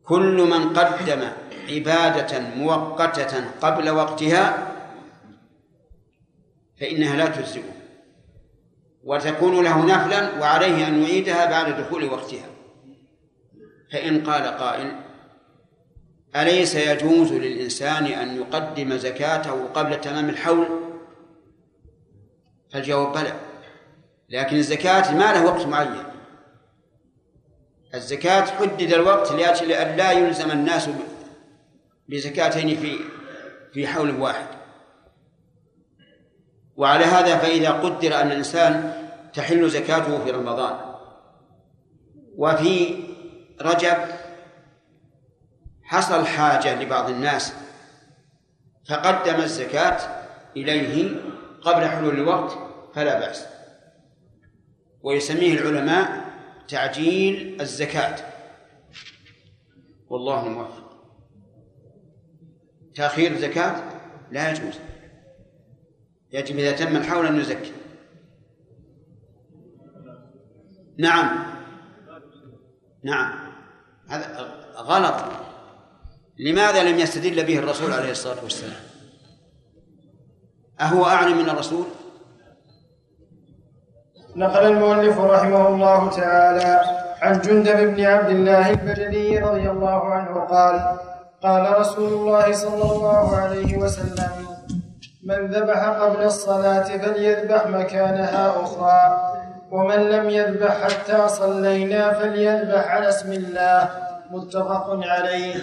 [0.04, 1.28] كل من قدم
[1.68, 4.72] عبادة مؤقتة قبل وقتها
[6.80, 7.76] فإنها لا تجزئه.
[9.04, 12.46] وتكون له نفلا وعليه أن يعيدها بعد دخول وقتها.
[13.92, 14.92] فإن قال قائل
[16.36, 20.66] أليس يجوز للإنسان أن يقدم زكاته قبل تمام الحول؟
[22.72, 23.32] فالجواب بلى.
[24.28, 26.15] لكن الزكاة ما له وقت معين.
[27.96, 30.88] الزكاة حدد الوقت لأجل أن لا يلزم الناس
[32.08, 32.98] بزكاتين في
[33.72, 34.46] في حول واحد.
[36.76, 38.92] وعلى هذا فإذا قدر أن الإنسان
[39.34, 40.76] تحل زكاته في رمضان
[42.36, 43.04] وفي
[43.60, 43.96] رجب
[45.82, 47.52] حصل حاجة لبعض الناس
[48.88, 49.98] فقدم الزكاة
[50.56, 51.20] إليه
[51.62, 52.58] قبل حلول الوقت
[52.94, 53.46] فلا بأس.
[55.02, 56.25] ويسميه العلماء
[56.68, 58.16] تعجيل الزكاة.
[60.08, 60.86] والله موفق
[62.94, 63.82] تأخير الزكاة
[64.30, 64.74] لا يجوز.
[66.32, 67.72] يجب إذا تم الحول أن يزكي.
[70.98, 71.56] نعم.
[73.02, 73.52] نعم.
[74.08, 75.14] هذا غلط.
[76.38, 78.80] لماذا لم يستدل به الرسول عليه الصلاة والسلام؟
[80.80, 81.86] أهو أعلم من الرسول؟
[84.36, 86.80] نقل المؤلف رحمه الله تعالى
[87.22, 90.96] عن جندب بن عبد الله البجلي رضي الله عنه قال
[91.42, 94.30] قال رسول الله صلى الله عليه وسلم
[95.24, 99.00] من ذبح قبل الصلاة فليذبح مكانها أخرى
[99.72, 103.88] ومن لم يذبح حتى صلينا فليذبح على اسم الله.
[104.30, 105.54] متفق عليه.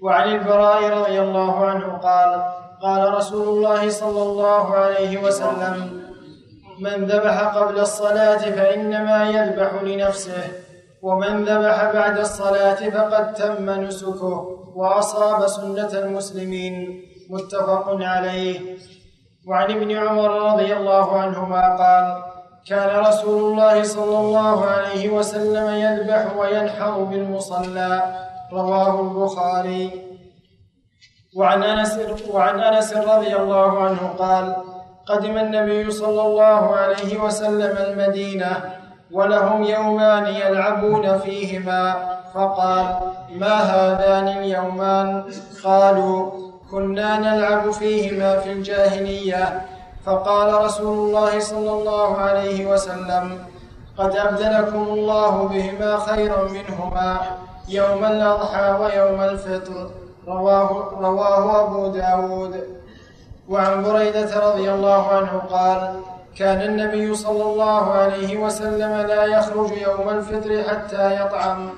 [0.00, 2.42] وعن البراء رضي الله عنه قال
[2.82, 5.97] قال رسول الله صلى الله عليه وسلم
[6.80, 10.44] من ذبح قبل الصلاة فإنما يذبح لنفسه
[11.02, 17.02] ومن ذبح بعد الصلاة فقد تم نسكه وأصاب سنة المسلمين.
[17.30, 18.60] متفق عليه.
[19.48, 22.22] وعن ابن عمر رضي الله عنهما قال
[22.68, 28.02] كان رسول الله صلى الله عليه وسلم يذبح وينحر بالمصلى.
[28.52, 30.08] رواه البخاري.
[31.36, 31.98] وعن انس
[32.30, 34.56] وعن أنس رضي الله عنه قال
[35.08, 38.50] قدم النبي صلى الله عليه وسلم المدينة
[39.10, 41.96] ولهم يومان يلعبون فيهما
[42.34, 42.86] فقال
[43.36, 45.24] ما هذان اليومان؟
[45.64, 46.30] قالوا
[46.70, 49.62] كنا نلعب فيهما في الجاهلية.
[50.06, 53.38] فقال رسول الله صلى الله عليه وسلم
[53.98, 57.20] قد أبدلكم الله بهما خيرا منهما
[57.68, 59.90] يوم الأضحى ويوم الفطر.
[60.28, 62.77] رواه, رواه أبو داود.
[63.48, 66.00] وعن بريدة رضي الله عنه قال
[66.38, 71.70] كان النبي صلى الله عليه وسلم لا يخرج يوم الفطر حتى يطعم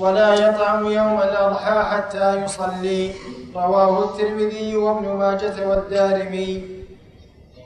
[0.00, 3.12] ولا يطعم يوم الأضحى حتى يصلي.
[3.56, 6.74] رواه الترمذي وابن ماجة والدارمي.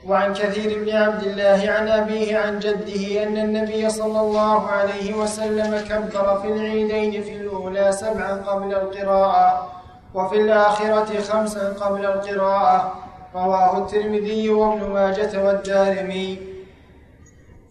[0.07, 5.85] وعن كثير بن عبد الله عن أبيه عن جده أن النبي صلى الله عليه وسلم
[5.89, 9.73] كبر في العيدين في الأولى سبعا قبل القراءة
[10.15, 13.08] وفي الآخرة خمسا قبل القراءة.
[13.35, 16.39] رواه الترمذي وابن ماجة والدارمي.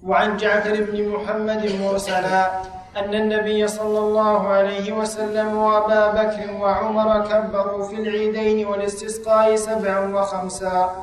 [0.03, 2.61] وعن جعفر بن محمد مرسلا
[2.97, 10.95] أن النبي صلى الله عليه وسلم وأبا بكر وعمر كبروا في العيدين والاستسقاء سبعا وخمسا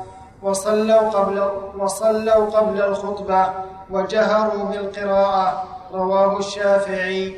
[0.42, 3.42] وصلوا قبل وصلوا قبل الخطبة
[3.90, 7.34] وجهروا بالقراءة رواه الشافعي.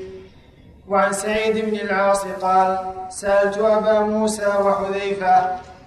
[0.89, 5.37] وعن سعيد بن العاص قال سألت أبا موسى وحذيفة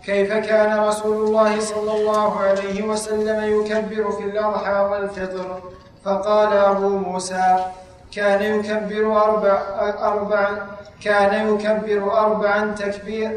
[0.05, 5.61] كيف كان رسول الله صلى الله عليه وسلم يكبر في الأضحى والفطر؟
[6.05, 7.65] فقال أبو موسى
[8.11, 9.61] كان يكبر أربع
[10.01, 10.67] أربعا
[11.03, 13.31] كان يكبر أربعا تكبير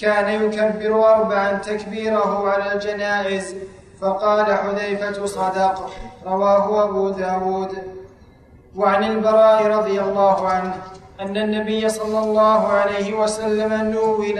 [0.00, 3.54] كان يكبر أربعا تكبيره على الجنائز.
[4.00, 5.90] فقال حذيفة صدق.
[6.26, 7.78] رواه أبو داود.
[8.76, 10.74] وعن البراء رضي الله عنه
[11.20, 14.38] أن النبي صلى الله عليه وسلم نول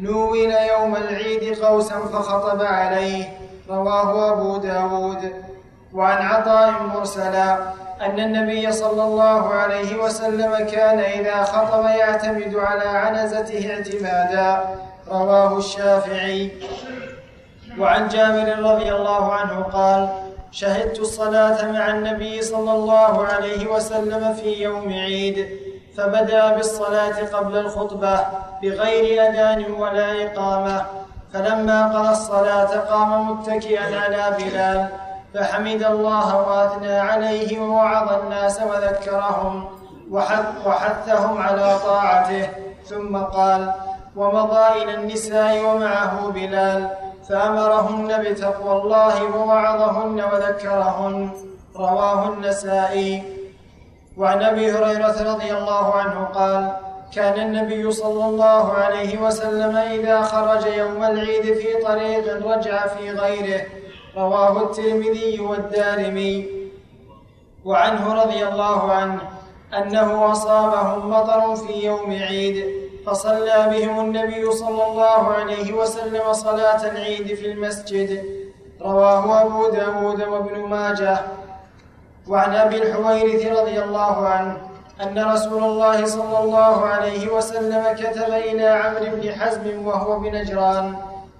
[0.00, 3.24] نول يوم العيد قوسا فخطب عليه
[3.70, 5.32] رواه أبو داود.
[5.94, 7.58] وعن عطاء مرسلا
[8.00, 14.64] أن النبي صلى الله عليه وسلم كان إذا خطب يعتمد على عنزته اعتمادا
[15.08, 16.50] رواه الشافعي.
[17.78, 20.08] وعن جابر رضي الله عنه قال
[20.52, 25.69] شهدت الصلاة مع النبي صلى الله عليه وسلم في يوم عيد.
[25.96, 28.20] فبدا بالصلاة قبل الخطبة
[28.62, 30.86] بغير أذان ولا إقامة.
[31.32, 34.88] فلما قضى الصلاة قام متكئا على بلال
[35.34, 39.64] فحمد الله وأثنى عليه ووعظ الناس وذكرهم
[40.66, 42.48] وحثهم على طاعته.
[42.86, 43.72] ثم قال
[44.16, 46.88] ومضى إلى النساء ومعه بلال
[47.28, 51.30] فأمرهن بتقوى الله ووعظهن وذكرهن.
[51.76, 53.39] رواه النسائي.
[54.20, 56.72] وعن أبي هريرة رضي الله عنه قال
[57.14, 63.62] كان النبي صلى الله عليه وسلم إذا خرج يوم العيد في طريق رجع في غيره.
[64.16, 66.46] رواه الترمذي والدارمي.
[67.64, 69.20] وعنه رضي الله عنه
[69.78, 72.56] أنه أصابهم مطر في يوم عيد
[73.06, 78.24] فصلى بهم النبي صلى الله عليه وسلم صلاة العيد في المسجد.
[78.82, 81.18] رواه أبو داود وابن ماجه.
[82.30, 84.56] وعن أبي الحويرث رضي الله عنه
[85.02, 90.96] أن رسول الله صلى الله عليه وسلم كتب إلى عمرو بن حزم وهو بنجران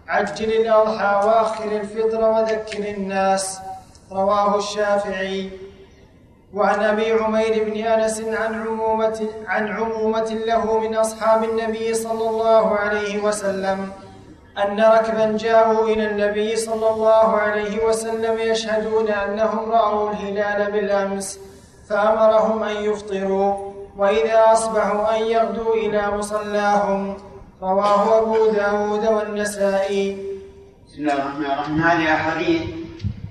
[0.08, 3.60] عجل الأضحى وأخر الفطر وذكر الناس.
[4.12, 5.50] رواه الشافعي.
[6.54, 12.76] وعن أبي عمير بن أنس عن عمومة عن عمومة له من أصحاب النبي صلى الله
[12.76, 13.88] عليه وسلم
[14.58, 21.38] أن ركبا جاءوا إلى النبي صلى الله عليه وسلم يشهدون أنهم رأوا الهلال بالأمس
[21.88, 27.16] فأمرهم أن يفطروا وإذا أصبحوا أن يغدوا إلى مصلاهم.
[27.62, 30.16] رواه أبو داود والنسائي.
[30.88, 31.82] بسم الله الرحمن الرحيم.
[31.82, 32.62] هذه أحاديث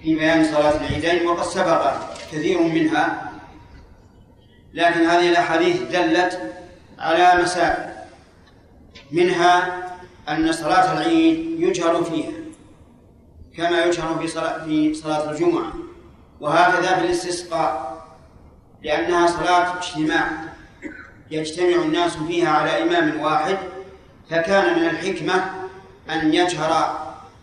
[0.03, 1.91] في بيان صلاة العيدين وقد سبق
[2.31, 3.31] كثير منها
[4.73, 6.39] لكن هذه الأحاديث دلت
[6.99, 7.89] على مسائل
[9.11, 9.88] منها
[10.29, 12.31] أن صلاة العيد يجهر فيها
[13.57, 15.73] كما يجهر في صلاة في صلاة الجمعة.
[16.39, 18.03] وهكذا في الاستسقاء
[18.83, 20.29] لأنها صلاة اجتماع.
[21.31, 23.57] يجتمع الناس فيها على إمام واحد
[24.29, 25.51] فكان من الحكمة
[26.09, 26.99] أن يجهر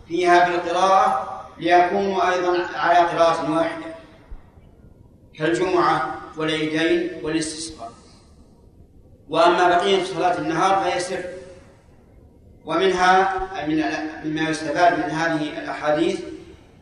[0.07, 3.85] فيها بالقراءة ليكونوا أيضا على قراءة واحدة
[5.37, 7.91] كالجمعة والعيدين والاستسقاء.
[9.29, 11.36] وأما بقية صلاة النهار فهي سر.
[12.67, 13.33] ومنها
[13.67, 13.83] من
[14.25, 16.21] مما يستفاد من هذه الأحاديث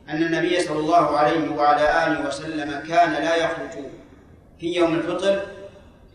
[0.10, 3.86] أن النبي صلى الله عليه وعلى آله وسلم كان لا يخرج
[4.60, 5.42] في يوم الفطر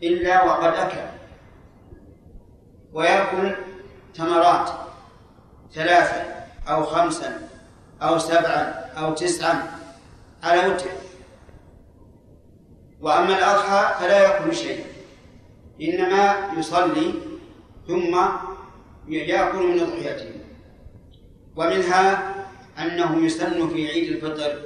[0.03, 0.97] إلا وقد أكل
[2.93, 3.55] ويأكل
[4.13, 4.69] تمرات
[5.73, 6.23] ثلاثة
[6.69, 7.39] أو خمسا
[8.01, 9.63] أو سبعا أو تسعا
[10.43, 10.89] على وتر
[13.01, 14.85] وأما الأضحى فلا يأكل شيء
[15.81, 17.13] إنما يصلي
[17.87, 18.17] ثم
[19.17, 20.31] يأكل من أضحيته
[21.55, 22.35] ومنها
[22.79, 24.59] أنه يسن في عيد الفطر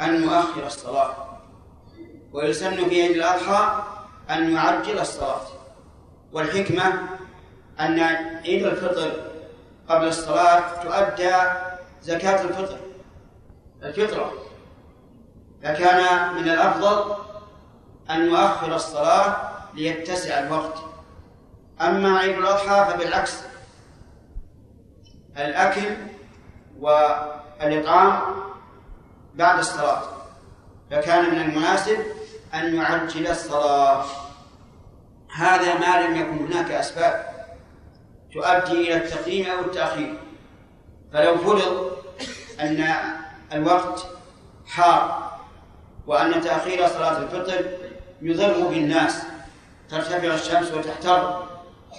[0.00, 1.14] أن يؤخر الصلاة.
[2.32, 3.82] ويسن في عيد الأضحى
[4.30, 5.40] أن يعجل الصلاة.
[6.32, 6.92] والحكمة
[7.80, 8.00] أن
[8.44, 9.12] عيد الفطر
[9.88, 11.36] قبل الصلاة تؤدى
[12.02, 12.78] زكاة الفطر
[13.82, 14.32] الفطرة.
[15.62, 17.14] فكان من الأفضل
[18.10, 19.36] أن يؤخر الصلاة
[19.74, 20.78] ليتسع الوقت.
[21.80, 23.53] أما عيد الأضحى فبالعكس
[25.36, 25.96] الأكل
[26.80, 28.20] والإطعام
[29.34, 30.02] بعد الصلاة.
[30.90, 31.98] فكان من المناسب
[32.54, 34.04] أن يعجل الصلاة.
[35.36, 37.34] هذا ما لم يكن هناك أسباب
[38.32, 40.18] تؤدي إلى التقديم أو التأخير.
[41.12, 41.96] فلو فرض
[42.60, 42.94] أن
[43.52, 44.06] الوقت
[44.66, 45.30] حار
[46.06, 47.64] وأن تأخير صلاة الفطر
[48.22, 49.22] يضر بالناس
[49.90, 51.42] ترتفع الشمس وتحتر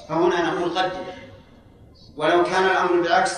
[0.10, 1.00] فهنا نقول قدم.
[2.18, 3.38] ولو كان الأمر بالعكس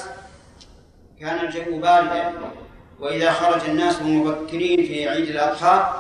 [1.20, 2.34] كان الجو باردا
[3.00, 5.94] وإذا خرج الناس مبكرين في عيد الأضحى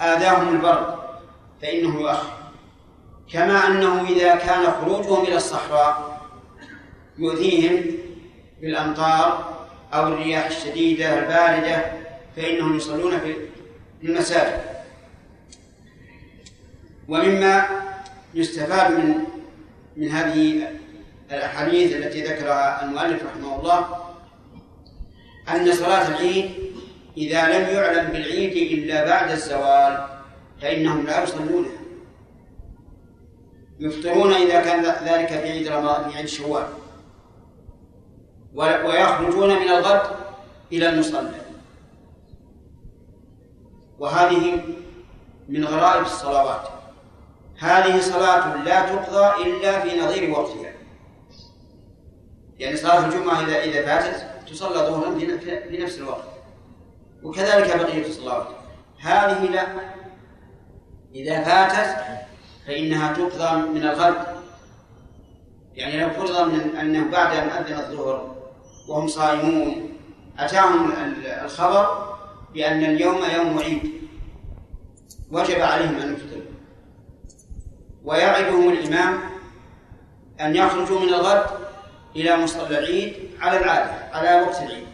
[0.00, 0.94] آذاهم البرد
[1.62, 2.32] فإنه يؤخر
[3.32, 6.20] كما أنه إذا كان خروجهم إلى الصحراء
[7.18, 7.84] يؤذيهم
[8.60, 9.54] بالأمطار
[9.94, 11.92] أو الرياح الشديدة الباردة
[12.36, 13.34] فإنهم يصلون في
[14.02, 14.60] المساجد.
[17.08, 17.66] ومما
[18.34, 19.14] يستفاد من
[19.96, 20.70] من هذه
[21.32, 23.86] الأحاديث التي ذكرها المؤلف رحمه الله
[25.48, 26.50] أن صلاة العيد
[27.16, 30.06] إذا لم يعلم بالعيد إلا بعد الزوال
[30.62, 31.70] فإنهم لا يصلونها.
[33.80, 36.66] يفطرون إذا كان ذلك في عيد رمضان في عيد شوال.
[38.54, 40.02] ويخرجون من الغد
[40.72, 41.30] إلى المصلى.
[43.98, 44.64] وهذه
[45.48, 46.68] من غرائب الصلوات.
[47.58, 50.73] هذه صلاة لا تقضى إلا في نظير وقتها.
[52.58, 55.18] يعني صلاة الجمعة إذا إذا فاتت تصلى ظهرا
[55.68, 56.24] في نفس الوقت.
[57.22, 58.46] وكذلك بقية الصلوات.
[59.00, 59.66] هذه لا.
[61.14, 61.96] إذا فاتت
[62.66, 64.26] فإنها تقضى من الغد.
[65.74, 68.36] يعني لو فرض من أنه بعد أن أذن الظهر
[68.88, 69.98] وهم صائمون
[70.38, 70.92] أتاهم
[71.44, 72.14] الخبر
[72.54, 73.92] بأن اليوم يوم عيد.
[75.30, 76.42] وجب عليهم أن يفطروا.
[78.04, 79.20] ويعدهم الإمام
[80.40, 81.63] أن يخرجوا من الغد
[82.16, 84.86] إلى مصلى العيد على العادة على وقت العيد.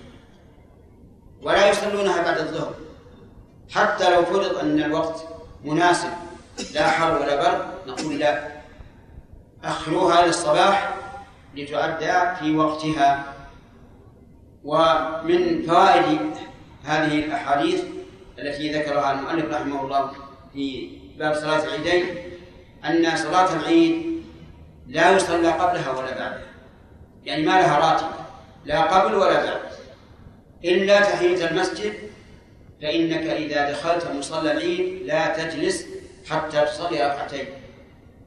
[1.43, 2.75] ولا يصلونها بعد الظهر.
[3.71, 5.25] حتى لو فرض أن الوقت
[5.65, 6.11] مناسب
[6.75, 8.49] لا حر ولا برد نقول لا.
[9.65, 10.95] أخروها للصباح
[11.55, 13.35] لتؤدى في وقتها.
[14.65, 16.31] ومن فوائد
[16.85, 17.85] هذه الأحاديث
[18.39, 20.11] التي ذكرها المؤلف رحمه الله
[20.53, 22.05] في باب صلاة العيدين
[22.85, 24.23] أن صلاة العيد
[24.87, 26.50] لا يصلى قبلها ولا بعدها.
[27.25, 28.07] يعني ما لها راتب
[28.65, 29.61] لا قبل ولا بعد.
[30.65, 31.93] إلا تحية المسجد
[32.83, 35.87] فإنك إذا دخلت مصلى العيد لا تجلس
[36.31, 37.47] حتى تصلي ركعتين.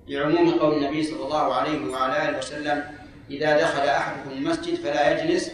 [0.08, 2.84] لعموم قول النبي صلى الله عليه وعلى آله وسلم
[3.30, 5.52] إذا دخل أحدكم المسجد فلا يجلس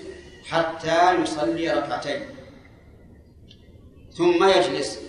[0.50, 2.22] حتى يصلي ركعتين.
[4.14, 5.00] ثم يجلس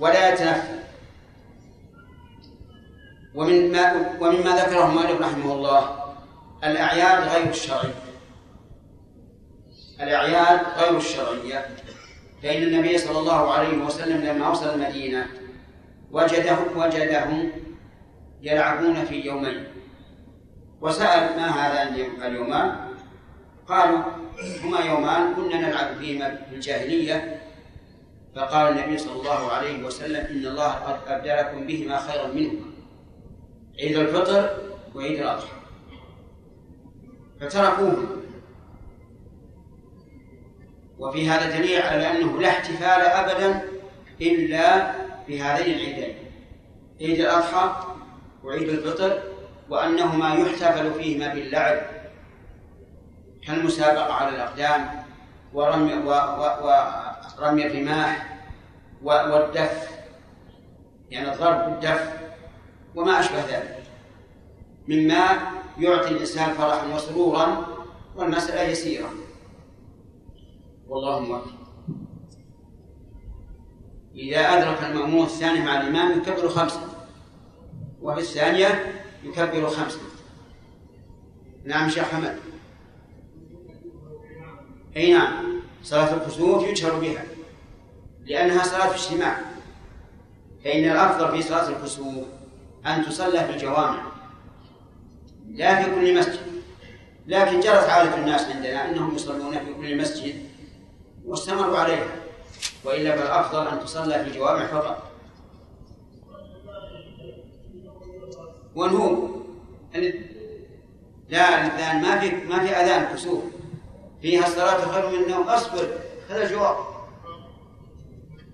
[0.00, 0.80] ولا يتنفل.
[3.34, 5.99] ومما ومما ذكره المؤلف رحمه الله
[6.64, 7.94] الأعياد غير الشرعية.
[10.00, 11.68] الأعياد غير الشرعية.
[12.42, 15.26] فإن النبي صلى الله عليه وسلم لما وصل المدينة
[16.10, 17.52] وجدهم وجدهم
[18.42, 19.64] يلعبون في يومين.
[20.80, 22.76] وسأل ما هذان اليومان؟
[23.68, 23.98] قالوا
[24.64, 27.40] هما يومان كنا نلعب فيهما في الجاهلية.
[28.36, 32.70] فقال النبي صلى الله عليه وسلم إن الله قد أبدلكم بهما خيرا منهما.
[33.80, 34.58] عيد الفطر
[34.94, 35.59] وعيد الأضحى.
[37.40, 38.20] فتركوه
[40.98, 43.62] وفي هذا دليل على أنه لا احتفال أبدا
[44.20, 44.92] إلا
[45.28, 46.14] بهذين العيدين.
[47.00, 47.86] عيد الأضحى
[48.44, 49.22] وعيد الفطر
[49.70, 51.80] وأنهما يحتفل فيهما باللعب
[53.46, 54.90] كالمسابقة على الأقدام
[55.52, 58.38] ورمي ورمي الرماح
[59.02, 59.90] والدف
[61.10, 62.12] يعني الضرب بالدف
[62.94, 63.79] وما أشبه ذلك.
[64.90, 65.38] مما
[65.78, 67.66] يعطي الإنسان فرحا وسرورا
[68.16, 69.10] والمسألة يسيرة.
[70.88, 71.60] والله موفق
[74.14, 76.80] إذا أدرك المأموم الثاني مع الإمام يكبر خمسة
[78.02, 80.00] وفي الثانية يكبر خمسة.
[81.64, 82.36] نعم شيخ حمد.
[84.96, 87.24] أي نعم صلاة الكسوف يجهر بها
[88.24, 89.40] لأنها صلاة اجتماع.
[90.64, 92.26] فإن الأفضل في صلاة الكسوف
[92.86, 94.09] أن تصلى في الجوامع
[95.50, 96.40] لا في كل مسجد.
[97.26, 100.34] لكن جرت عادة الناس عندنا أنهم يصلون في كل مسجد
[101.24, 102.08] واستمروا عليها
[102.84, 105.10] وإلا فالأفضل أن تصلى في الجوامع فقط
[108.74, 109.46] والنوم
[111.28, 113.44] لا الآن ما في ما في أذان كسوف
[114.22, 115.48] فيها الصلاة خير من النوم.
[115.48, 115.88] أصبر
[116.30, 116.76] هذا الجواب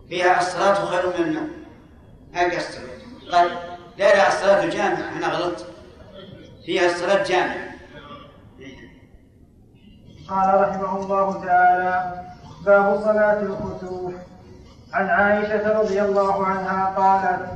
[0.09, 1.51] فيها الصلاة خير من النوم.
[2.35, 2.81] أقصر
[3.33, 3.49] قال
[3.99, 5.17] لا لا الصلاة جامعة.
[5.17, 5.76] أنا غلطت.
[6.67, 7.67] فيها الصلاة جامعة
[10.29, 12.23] قال رحمه الله تعالى
[12.67, 14.15] باب صلاة الكسوف
[14.93, 17.49] عن عائشة رضي الله عنها قالت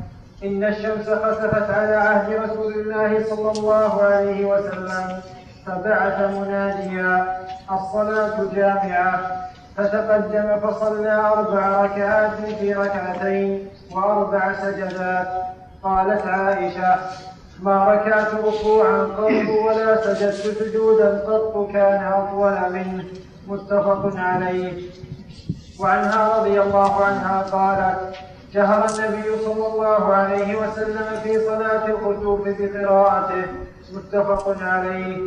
[0.45, 5.21] إن الشمس خسفت على عهد رسول الله صلى الله عليه وسلم
[5.67, 7.41] فبعث مناديا
[7.73, 9.41] الصلاة جامعة.
[9.77, 15.29] فتقدم فصلى أربع ركعات في ركعتين وأربع سجدات.
[15.83, 16.99] قالت عائشة
[17.63, 23.05] ما ركعت ركوعا قط ولا سجدت سجودا قط كان أطول منه.
[23.49, 24.83] متفق عليه.
[25.81, 28.17] وعنها رضي الله عنها قالت
[28.53, 33.45] جهر النبي صلى الله عليه وسلم في صلاة الخسوف بقراءته.
[33.93, 35.19] متفق عليه.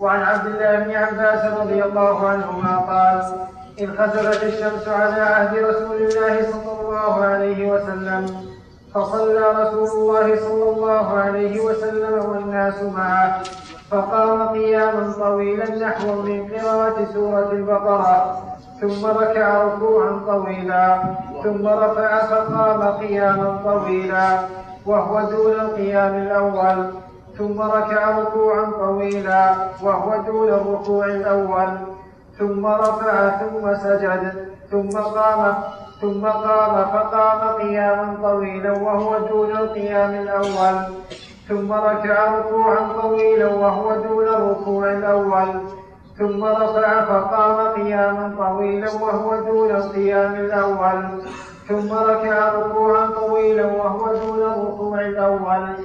[0.00, 3.48] وعن عبد الله بن عباس رضي الله عنهما قال
[3.80, 8.47] إن خسفت الشمس على عهد رسول الله صلى الله عليه وسلم
[8.94, 13.42] فصلى رسول الله صلى الله عليه وسلم والناس معه
[13.90, 18.42] فقام قياما طويلا نحو من قراءة سورة البقرة
[18.80, 21.02] ثم ركع ركوعا طويلا
[21.44, 24.38] ثم رفع فقام قياما طويلا
[24.86, 26.90] وهو دون القيام الأول
[27.38, 31.68] ثم ركع ركوعا طويلا وهو دون الركوع الأول
[32.38, 35.54] ثم رفع ثم سجد ثم قام
[36.00, 40.76] ثم قام فقام قياما طويلا وهو دون القيام الأول.
[41.48, 45.60] ثم ركع ركوعا طويلا وهو دون الركوع الأول.
[46.18, 51.22] ثم رفع فقام قياما طويلا وهو دون القيام الأول.
[51.68, 55.76] ثم ركع ركوعا طويلا وهو دون الركوع الأول.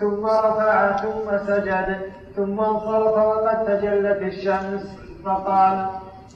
[0.00, 1.98] ثم رفع ثم سجد.
[2.36, 4.82] ثم انصرف وقد تجلت الشمس.
[5.24, 5.86] فقال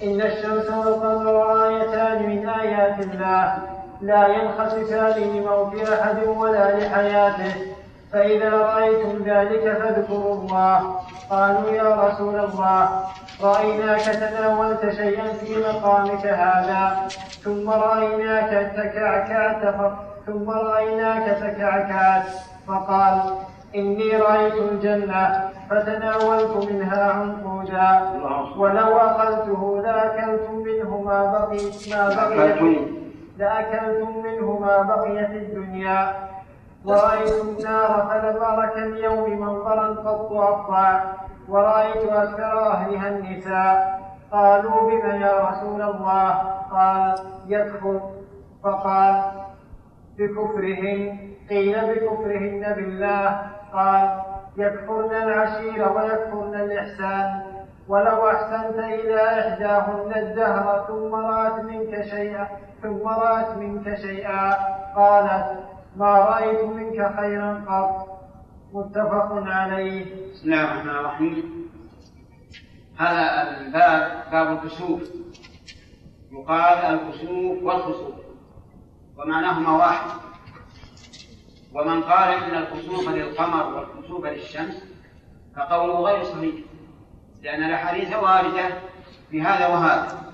[0.02, 3.58] إن الشمس والقمر آيتان من آيات الله.
[4.00, 7.54] لا ينخسفان لموت أحد ولا لحياته.
[8.12, 10.96] فإذا رأيتم ذلك فاذكروا الله.
[11.30, 13.04] قالوا يا رسول الله
[13.42, 17.08] رأيناك تناولت شيئا في مقامك هذا.
[17.44, 19.62] ثم رأيناك تكعكعت
[20.26, 22.26] ثم رأيناك تكعكعت.
[22.66, 23.16] فقال
[23.76, 25.50] إني رأيت الجنة.
[25.70, 28.10] فتناولت منها عنقودا
[28.56, 31.58] ولو أخذته لأكلتم منه ما بقي
[31.90, 32.76] ما بقي
[33.38, 36.12] لأكلتم منه ما بقي في الدنيا
[36.84, 41.00] ورأيت النار فلم أرك اليوم منظرا قط أقطع
[41.48, 44.00] ورأيت أكثر أهلها النساء
[44.32, 46.30] قالوا بم يا رسول الله
[46.70, 47.14] قال
[47.46, 48.00] يكفر
[48.64, 49.22] فقال
[50.18, 51.18] بكفرهن
[51.50, 53.40] قيل بكفرهن بالله
[53.72, 54.29] قال
[54.60, 57.42] يكفرن العشير ويكفرن الإحسان.
[57.88, 62.48] ولو أحسنت إلى إحداهن الدهر ثم رأت منك شيئا
[62.82, 64.52] ثم رأت منك شيئا.
[64.96, 65.60] قالت
[65.96, 68.20] ما رأيت منك خيرا قط.
[68.72, 70.04] متفق عليه.
[70.32, 71.70] بسم الله الرحمن الرحيم.
[72.98, 75.02] هذا الباب باب الكسوف.
[76.32, 78.14] يقال الكسوف والخسوف.
[79.18, 80.29] ومعناهما واحد.
[81.74, 84.84] ومن قال إن الكسوف للقمر والكسوف للشمس
[85.56, 86.54] فقوله غير صحيح
[87.42, 88.68] لأن الأحاديث واردة
[89.30, 90.32] في هذا وهذا.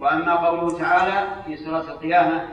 [0.00, 2.48] وأما قوله تعالى في سورة القيامة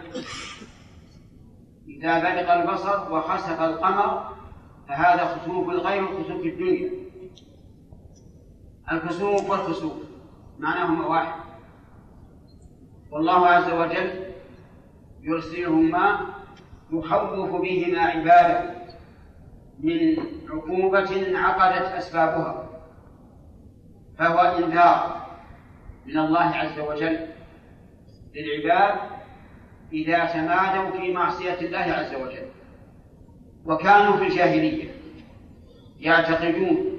[1.87, 4.33] إذا برق البصر وخسف القمر
[4.87, 6.91] فهذا خسوف غير خسوف الدنيا.
[8.91, 9.93] الكسوف والخسوف
[10.59, 11.41] معناهما واحد.
[13.11, 14.23] والله عز وجل
[15.21, 16.33] يرسلهما
[16.93, 18.69] يخوف بهما عباده
[19.79, 20.17] من
[20.49, 22.69] عقوبة عقدت أسبابها
[24.17, 25.25] فهو إنذار
[26.05, 27.19] من الله عز وجل
[28.35, 28.99] للعباد
[29.93, 32.47] إذا تمادوا في معصية الله عز وجل
[33.65, 34.91] وكانوا في الجاهلية
[35.99, 36.93] يعتقدون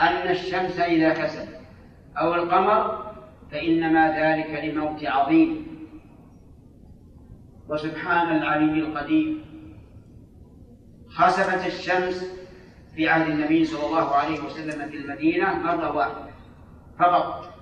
[0.00, 1.48] أن الشمس إذا كسد
[2.16, 3.06] أو القمر
[3.52, 5.65] فإنما ذلك لموت عظيم.
[7.68, 9.44] وسبحان العلي القدير.
[11.08, 12.36] خسفت الشمس
[12.94, 16.30] في عهد النبي صلى الله عليه وسلم في المدينة مرة واحدة.
[16.98, 17.52] فقط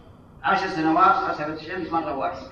[0.42, 2.50] عشر سنوات خسفت الشمس مرة واحدة.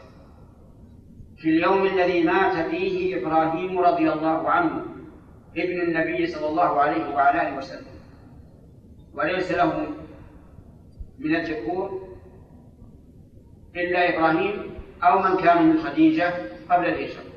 [1.36, 4.84] في اليوم الذي مات فيه إبراهيم رضي الله عنه
[5.56, 7.92] ابن النبي صلى الله عليه وعلى آله وسلم.
[9.14, 9.86] وليس له
[11.18, 12.08] من الذكور
[13.76, 16.32] إلا إبراهيم أو من كان من خديجة
[16.70, 17.31] قبل الهجرة.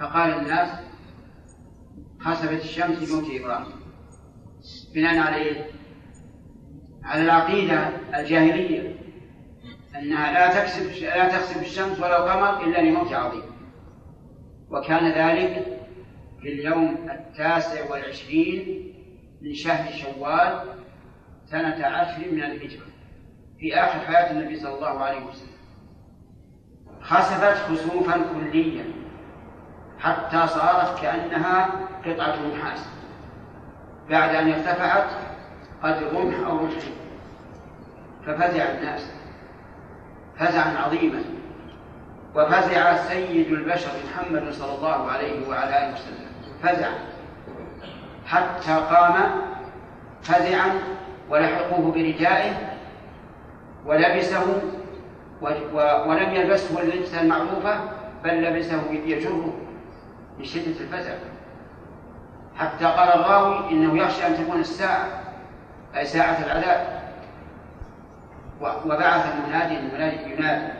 [0.00, 0.68] فقال الناس
[2.20, 3.74] خسفت الشمس بموت إبراهيم.
[4.94, 5.66] بناء على إيه؟
[7.02, 7.88] على العقيدة
[8.18, 8.94] الجاهلية
[9.96, 13.42] أنها لا تكسب لا تخسف الشمس ولا القمر إلا لموت عظيم.
[14.70, 15.78] وكان ذلك
[16.40, 18.94] في اليوم التاسع والعشرين
[19.42, 20.60] من شهر شوال
[21.46, 22.86] سنة عشر من الهجرة
[23.58, 25.54] في آخر حياة النبي صلى الله عليه وسلم.
[27.00, 28.84] خسفت خسوفا كليا.
[30.04, 31.70] حتى صارت كأنها
[32.06, 32.86] قطعة نحاس.
[34.10, 35.06] بعد أن ارتفعت
[35.82, 36.94] قد رمح أو رمحين
[38.26, 39.10] ففزع الناس.
[40.38, 41.22] فزعا عظيما.
[42.34, 46.30] وفزع سيد البشر محمد صلى الله عليه وعلى آله وسلم.
[46.62, 46.88] فزع.
[48.26, 49.14] حتى قام
[50.22, 50.70] فزعا
[51.30, 52.52] ولحقوه بردائه
[53.86, 54.62] ولبسه
[56.06, 57.80] ولم يلبسه اللبسة المعروفة
[58.24, 59.52] بل لبسه يجره
[60.38, 61.14] من شدة الفزع
[62.56, 65.08] حتى قال الراوي إنه يخشى أن تكون الساعة
[65.96, 67.04] أي ساعة العذاب.
[68.60, 70.72] وبعث منادي المنادي ينادي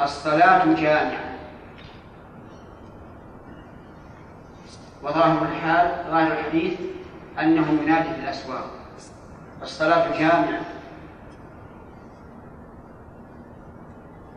[0.00, 1.34] الصلاة جامعة.
[5.02, 6.80] وظاهر الحال ظاهر الحديث
[7.40, 8.70] أنه ينادي في الأسواق
[9.62, 10.60] الصلاة جامعة.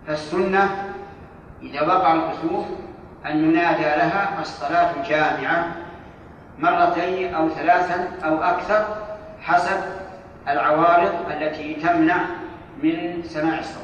[0.07, 0.93] فالسنة
[1.61, 2.65] إذا وقع الكسوف
[3.27, 5.75] أن ينادى لها الصلاة جامعة
[6.59, 8.85] مرتين أو ثلاثا أو أكثر
[9.41, 9.79] حسب
[10.47, 12.17] العوارض التي تمنع
[12.83, 13.83] من سماع الصوت.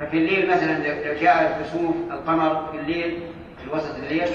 [0.00, 3.22] ففي الليل مثلا لو جاء كسوف القمر في الليل
[3.64, 4.28] في وسط الليل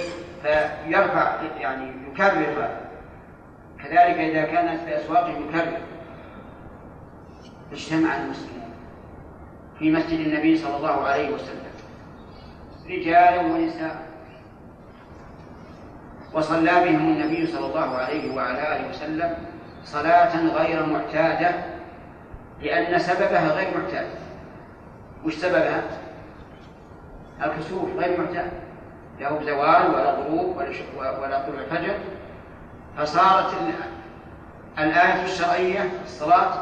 [0.44, 2.70] فيرفع يعني يكرر.
[3.84, 5.78] كذلك إذا كانت في أسواق يكرر.
[7.72, 8.72] اجتمع المسلمون
[9.80, 11.67] في مسجد النبي صلى الله عليه وسلم.
[12.90, 14.08] رجالا ونساء.
[16.34, 19.38] وصلى بهم النبي صلى الله عليه وعلى آله وسلم
[19.84, 21.52] صلاة غير معتادة
[22.62, 24.08] لأن سببها غير معتاد.
[25.26, 25.84] وش سببها؟
[27.46, 28.52] الكسوف غير معتاد.
[29.20, 31.96] لا زوال ولا غروب ولا ولا طلوع الفجر.
[32.98, 33.54] فصارت
[34.80, 36.54] الآية الشرعية الصلاة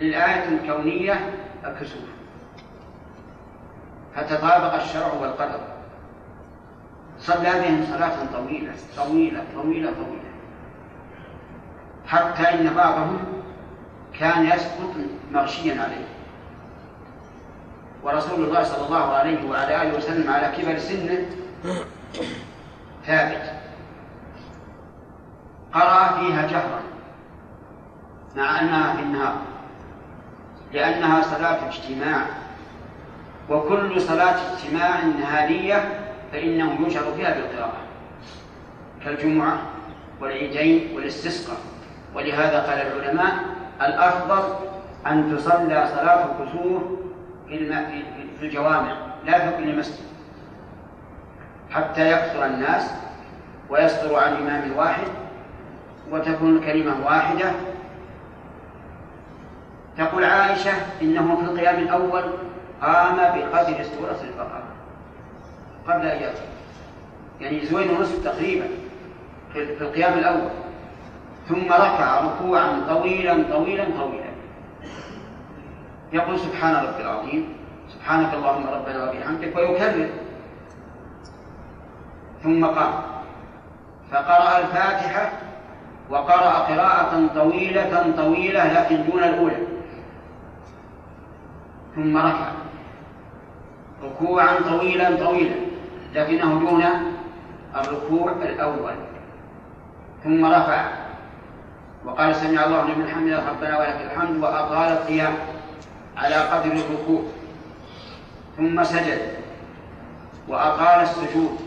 [0.00, 1.30] للآية الكونية
[1.64, 2.11] الكسوف.
[4.16, 5.60] فتطابق الشرع والقدر.
[7.18, 10.32] صلى بهم صلاة طويلة طويلة طويلة طويلة.
[12.06, 13.18] حتى إن بعضهم
[14.18, 14.94] كان يسقط
[15.32, 16.04] مغشيا عليه.
[18.02, 21.26] ورسول الله صلى الله عليه وعلى آله وسلم على كبر سنه
[23.06, 23.52] ثابت.
[25.74, 26.80] قرأ فيها جهرا
[28.36, 29.36] مع أنها في النهار
[30.72, 32.41] لأنها صلاة اجتماع.
[33.50, 35.98] وكل صلاة اجتماع نهارية
[36.32, 37.82] فإنه يشر فيها بالقراءة.
[39.04, 39.58] كالجمعة
[40.20, 41.56] والعيدين والاستسقاء.
[42.14, 43.32] ولهذا قال العلماء
[43.82, 44.54] الأفضل
[45.06, 46.82] أن تصلى صلاة الكسوف
[48.38, 50.04] في الجوامع لا في كل مسجد
[51.70, 52.90] حتى يكثر الناس
[53.70, 55.06] ويصدر عن إمام واحد
[56.10, 57.52] وتكون الكلمة واحدة.
[59.98, 60.72] تقول عائشة
[61.02, 62.22] إنه في القيام الأول
[62.82, 64.62] قام بقدر سورة البقرة.
[65.88, 66.42] قبل أن يرجع
[67.40, 68.68] يعني زوين ونصف تقريبا
[69.52, 70.50] في القيام الأول.
[71.48, 74.32] ثم ركع ركوعا طويلا طويلا طويلا.
[76.12, 77.56] يقول سبحان ربي العظيم
[77.88, 80.08] سبحانك اللهم ربنا وبحمدك ويكرر.
[82.42, 82.92] ثم قام
[84.10, 85.32] فقرأ الفاتحة
[86.10, 89.66] وقرأ قراءة طويلة طويلة لكن دون الأولى.
[91.94, 92.61] ثم ركع
[94.04, 95.54] ركوعا طويلا طويلا
[96.14, 96.84] لكنه دون
[97.76, 98.94] الركوع الأول.
[100.24, 100.88] ثم رفع.
[102.04, 105.34] وقال سمع الله لمن حمد ربنا ولك الحمد وأطال القيام
[106.16, 107.22] على قدر الركوع.
[108.56, 109.20] ثم سجد.
[110.48, 111.58] وأطال السجود.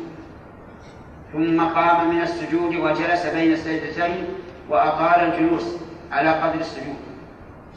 [1.34, 4.26] ثم قام من السجود وجلس بين السجدتين
[4.70, 5.76] وأطال الجلوس
[6.12, 6.98] على قدر السجود.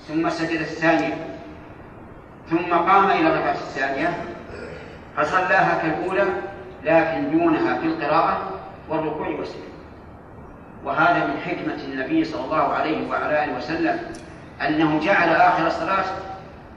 [0.09, 1.39] ثم سجد الثانية.
[2.51, 4.28] ثم قام إلى الركعة الثانية.
[5.19, 6.25] فصلاها كالأولى
[6.85, 9.69] لكن دونها في القراءة والركوع والسجود.
[10.85, 13.99] وهذا من حكمة النبي صلى الله عليه وعلى آله وسلم
[14.67, 16.05] أنه جعل آخر الصلاة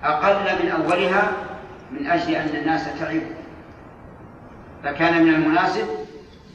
[0.03, 1.31] أقل من أولها
[1.91, 3.35] من أجل أن الناس تعبوا
[4.83, 5.87] فكان من المناسب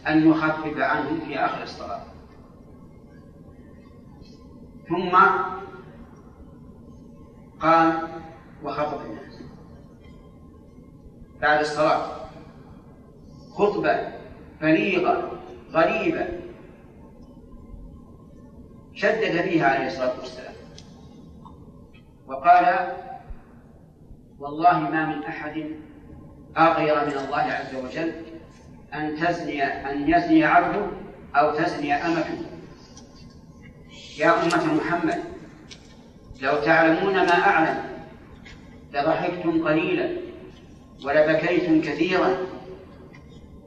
[0.09, 2.01] أن يخفف عنهم في آخر الصلاة.
[4.89, 5.17] ثم
[7.61, 7.93] قام
[8.65, 9.46] وخطب الناس.
[11.41, 12.07] بعد الصلاة.
[13.55, 14.13] خطبة
[14.61, 15.41] بليغة
[15.73, 16.29] غريبة.
[18.95, 20.55] شدد فيها عليه الصلاة والسلام.
[22.27, 22.93] وقال
[24.39, 25.71] والله ما من أحد
[26.59, 28.13] أغير من الله عز وجل
[28.95, 30.87] أن تزني أن يزني عبده
[31.37, 32.47] أو تزني أمته.
[34.19, 35.25] يا أمة محمد
[36.43, 37.79] لو تعلمون ما أعلم
[38.93, 40.26] لضحكتم قليلا.
[41.05, 42.37] ولبكيتم كثيرا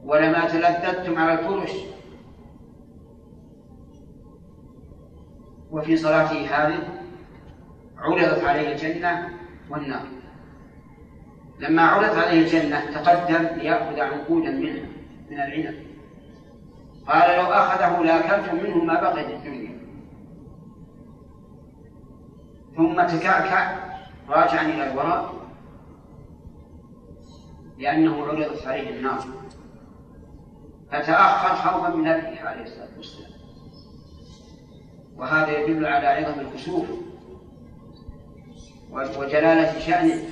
[0.04, 1.72] ولما تلذذتم على الفرش.
[5.70, 6.78] وفي صلاته هذه
[7.98, 9.28] عرضت عليه الجنة
[9.70, 10.06] والنار.
[11.58, 14.86] لما عرضت عليه الجنة تقدم ليأخذ عنقودا منها
[15.30, 15.74] من العنب.
[17.06, 19.80] قال لو أخذه لأكلتم منه ما بقي في الدنيا
[22.76, 23.76] ثم تكعكع
[24.28, 25.39] راجعا إلى الوراء.
[27.80, 29.24] لأنه عرضت عليه النار
[30.92, 33.30] فتأخر خوفا من نفسه عليه الصلاة والسلام.
[35.16, 36.86] وهذا يدل على عظم الكسوف
[38.92, 40.24] وجلالة شأنه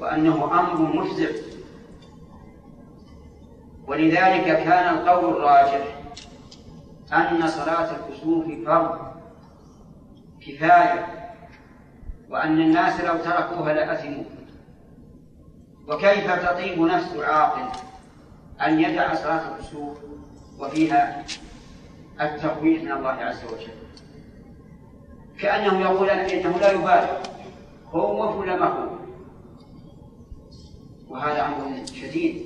[0.00, 1.28] وأنه أمر مفزع.
[3.86, 5.98] ولذلك كان القول الراجح
[7.12, 8.98] أن صلاة الكسوف فرض
[10.40, 11.06] كفاية
[12.30, 14.24] وأن الناس لو تركوها لأثموا.
[15.88, 17.78] وكيف تطيب نفس عاقل
[18.66, 19.98] أن يدع صلاة الكسوف
[20.58, 21.24] وفيها
[22.20, 23.72] التخويف من الله عز وجل؟
[25.38, 27.22] كأنه يقول إنه لا يبالغ
[27.92, 28.98] خوف ولا مخوف
[31.08, 32.42] وهذا أمر شديد.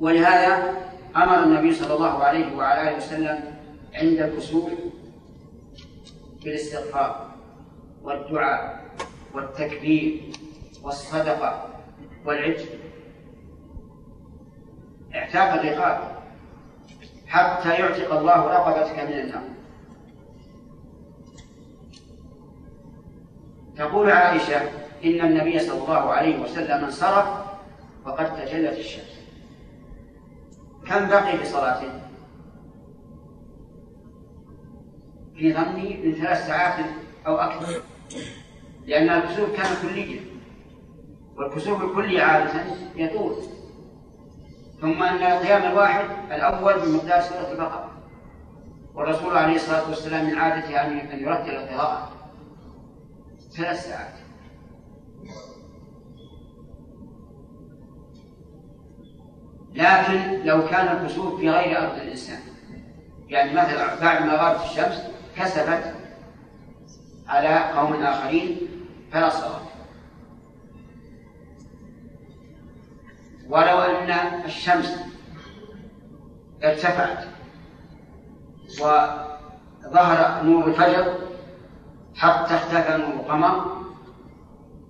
[0.00, 0.74] ولهذا
[1.16, 3.54] أمر النبي صلى الله عليه وعلى آله وسلم
[3.94, 4.70] عند الكسوف
[6.44, 7.28] بالاستغفار
[8.02, 8.84] والدعاء
[9.34, 10.20] والتكبير
[10.82, 11.77] والصدقة
[12.28, 12.68] والعجل.
[15.14, 16.18] اعتاق الرقاب.
[17.26, 19.42] حتى يعتق الله رقبتك من النار
[23.76, 24.60] تقول عائشة
[25.04, 27.28] إن النبي صلى الله عليه وسلم انصرف
[28.06, 29.18] وقد تجلت الشمس.
[30.86, 32.00] كم بقي في صلاته؟
[35.36, 36.84] في ظني من ثلاث ساعات
[37.26, 37.82] أو أكثر.
[38.86, 40.27] لأن الكسوف كان كليا.
[41.38, 42.62] والكسوف الكلي عادة
[42.96, 43.36] يطول.
[44.80, 47.90] ثم أن القيام الواحد الأول بمقدار سورة البقرة.
[48.94, 52.12] والرسول عليه الصلاة والسلام من عادته أن يرتل القراءة
[53.56, 54.14] ثلاث ساعات.
[59.74, 62.38] لكن لو كان الكسوف في غير أرض الإنسان
[63.28, 65.02] يعني مثلا بعد ما غابت الشمس
[65.36, 65.94] كسفت
[67.28, 68.56] على قوم آخرين
[69.12, 69.60] فلا صلاة
[73.48, 74.10] ولو أن
[74.44, 74.98] الشمس
[76.64, 77.24] ارتفعت
[78.80, 81.14] وظهر نور الفجر
[82.16, 83.78] حتى اختفى نور القمر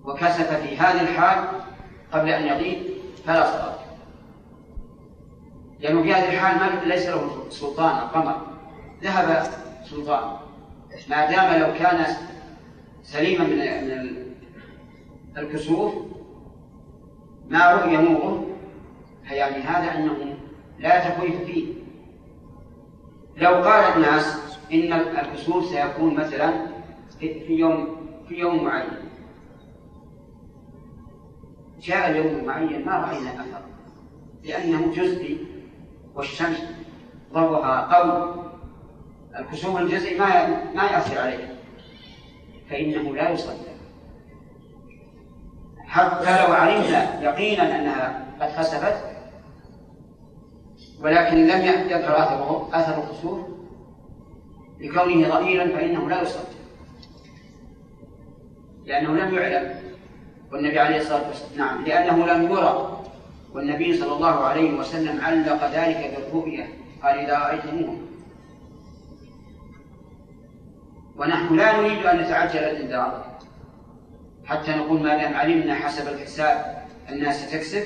[0.03, 1.47] وكسف في هذه الحال
[2.11, 2.83] قبل أن يغيب
[3.25, 3.79] فلا صلاة.
[5.79, 8.47] لأنه في هذه الحال ليس له سلطان القمر.
[9.03, 9.51] ذهب
[9.85, 10.37] سلطان.
[11.09, 12.05] ما دام لو كان
[13.03, 15.93] سليما من من الكسوف
[17.49, 18.48] ما رؤي نوره
[19.29, 20.37] فيعني هذا أنه
[20.79, 21.73] لا تكويف فيه.
[23.37, 26.67] لو قال الناس إن الكسوف سيكون مثلا
[27.19, 28.89] في يوم في يوم معين.
[31.81, 33.61] جاء اليوم المعين ما رأينا أثر
[34.43, 35.37] لأنه جزئي
[36.15, 36.63] والشمس
[37.33, 38.43] ضوءها قوي.
[39.39, 41.55] الكسوف الجزئي ما ما يأثر عليه
[42.69, 43.69] فإنه لا يصلي
[45.87, 49.08] حتى لو علمنا يقينا أنها قد خسفت
[51.01, 53.47] ولكن لم يظهر أثره أثر الخسوف
[54.79, 56.43] لكونه ضئيلا فإنه لا يصلي
[58.85, 59.79] لأنه لم يعلم.
[60.51, 63.03] والنبي عليه الصلاة والسلام نعم لأنه لم يرى.
[63.53, 66.67] والنبي صلى الله عليه وسلم علق ذلك بالرؤية.
[67.03, 67.97] قال إذا رأيتموه.
[71.17, 73.25] ونحن لا نريد أن نتعجل الإنذار
[74.45, 77.83] حتى نقول ما دام علمنا حسب الحساب الناس تكسب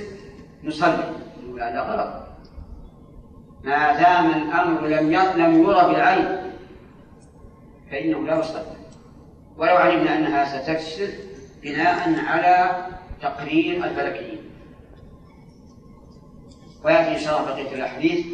[0.63, 1.13] نصلي.
[1.43, 2.23] نقول هذا غلط.
[3.63, 6.53] ما دام الأمر لم لم يرى بالعين
[7.91, 8.75] فإنه لا يصلي
[9.57, 11.09] ولو علمنا أنها ستكسب
[11.63, 12.85] بناء على
[13.21, 14.39] تقرير الفلكيين.
[16.83, 18.25] ويأتي إن شاء الله بقية الأحاديث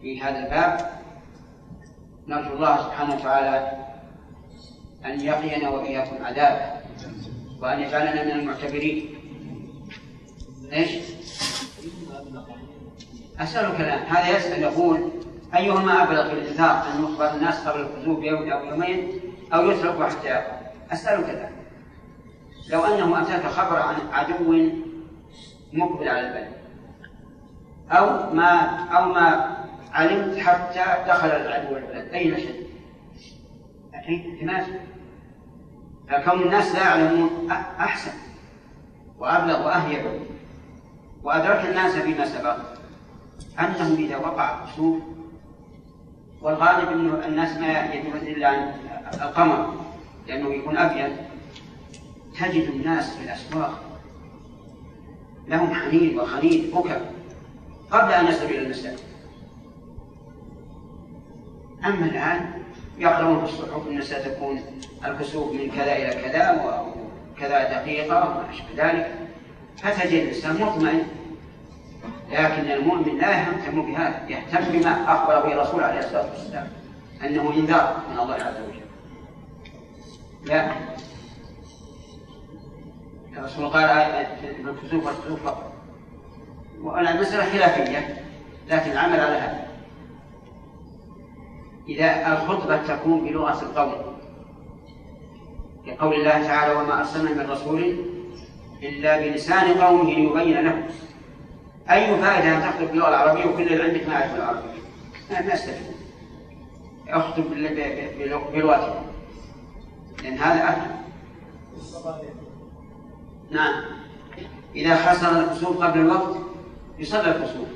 [0.00, 0.90] في هذا الباب.
[2.28, 3.84] نرجو الله سبحانه وتعالى
[5.04, 6.80] أن يقينا وإياكم عذابه
[7.60, 9.14] وأن يجعلنا من المعتبرين.
[10.72, 10.90] إيش؟
[13.40, 15.10] أسألك الآن هذا يسأل يقول
[15.56, 19.08] أيهما أبلغ في الإنذار أن يخبر الناس قبل الخزوف بيوم أو يومين
[19.54, 20.60] أو يترك حتى يقع؟
[20.92, 21.52] أسألك الآن.
[22.70, 24.70] لو أنه أتاك خبر عن عدو
[25.72, 26.52] مقبل على البلد
[27.90, 28.60] أو ما
[28.96, 29.56] أو ما
[29.92, 32.66] علمت حتى دخل العدو البلد أين شيء؟
[33.94, 34.64] احتمال
[36.08, 38.12] فكون الناس لا يعلمون أحسن
[39.18, 40.20] وأبلغ وأهيب
[41.22, 42.56] وأدرك الناس فيما سبق.
[43.60, 45.02] أنه إذا وقع كسوف
[46.42, 48.72] والغالب أن الناس ما يدرون إلا عن
[49.22, 49.74] القمر
[50.28, 51.16] لأنه يكون أبيض.
[52.40, 53.80] تجد الناس في الأسواق
[55.48, 57.00] لهم حنين وخليل بكى
[57.90, 58.98] قبل أن يصلوا إلى المساجد
[61.84, 62.50] أما الآن
[62.98, 64.60] يقرؤون في الصحف أن ستكون
[65.04, 69.14] الكسوف من كذا إلى كذا وكذا دقيقة وما أشبه ذلك.
[69.76, 71.02] فتجد الإنسان مطمئن
[72.30, 76.68] لكن المؤمن لا يهتم بهذا يهتم بما أخبر به الرسول عليه الصلاة والسلام
[77.24, 78.84] أنه إنذار من الله عز وجل.
[80.44, 80.72] لا.
[83.36, 83.86] الرسول قال
[84.40, 85.72] في الكسوف والكسوف فقط.
[86.82, 88.24] والمسألة خلافية
[88.68, 89.66] لكن العمل على هذا.
[91.88, 94.14] إذا الخطبة تكون بلغة القوم
[95.86, 97.96] لقول الله تعالى وما أرسلنا من رسول
[98.82, 100.86] إلا بلسان قومه ليبين لهم.
[101.90, 104.74] أي فائدة أن تخطب باللغة العربية وكل اللي عندك ما يعرف العربية
[105.30, 105.94] ما أستفيد.
[107.08, 107.44] أخطب
[108.54, 109.06] بلغتهم
[110.22, 110.90] لأن هذا أهل
[113.50, 113.84] نعم.
[114.74, 116.36] إذا حصل الكسوف قبل الوقت
[116.98, 117.68] يصلى الكسوف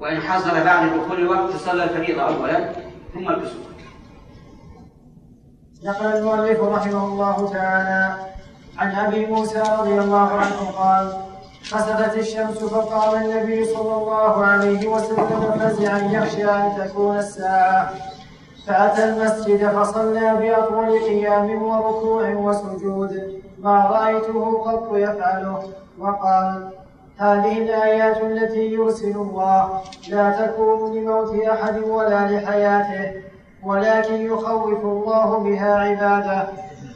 [0.00, 2.72] وإن حصل بعد دخول الوقت تصلى الفريضة أولا
[3.14, 3.70] ثم الكسوف
[5.84, 8.16] نقل المؤلف رحمه الله تعالى
[8.78, 11.29] عن أبي موسى رضي الله عنه قال
[11.70, 17.90] خسفت الشمس فقال النبي صلى الله عليه وسلم فزعا يخشى أن تكون الساعة.
[18.66, 23.40] فأتى المسجد فصلى بأطول قيام وركوع وسجود.
[23.58, 25.62] ما رأيته قط يفعله.
[25.98, 26.70] وقال
[27.18, 33.12] هذه الآيات التي يرسل الله لا تكون لموت أحد ولا لحياته
[33.64, 36.48] ولكن يخوف الله بها عباده.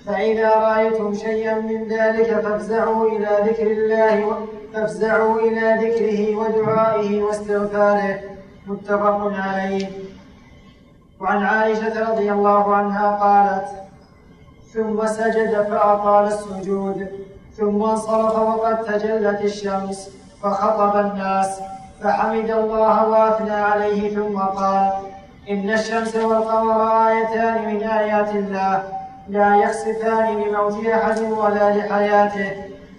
[0.07, 8.21] فإذا رأيتم شيئا من ذلك فافزعوا إلى ذكر الله فافزعوا إلى ذكره ودعائه واستغفاره.
[8.67, 9.89] متفق عليه.
[11.21, 13.69] وعن عائشة رضي الله عنها قالت
[14.75, 17.09] ثم سجد فأطال السجود
[17.57, 20.11] ثم انصرف وقد تجلت الشمس
[20.43, 21.61] فخطب الناس
[22.03, 24.93] فحمد الله وأثنى عليه ثم قال
[25.51, 28.83] إن الشمس والقمر آيتان من آيات الله
[29.29, 32.51] لا يخسفان لموت أحد ولا لحياته.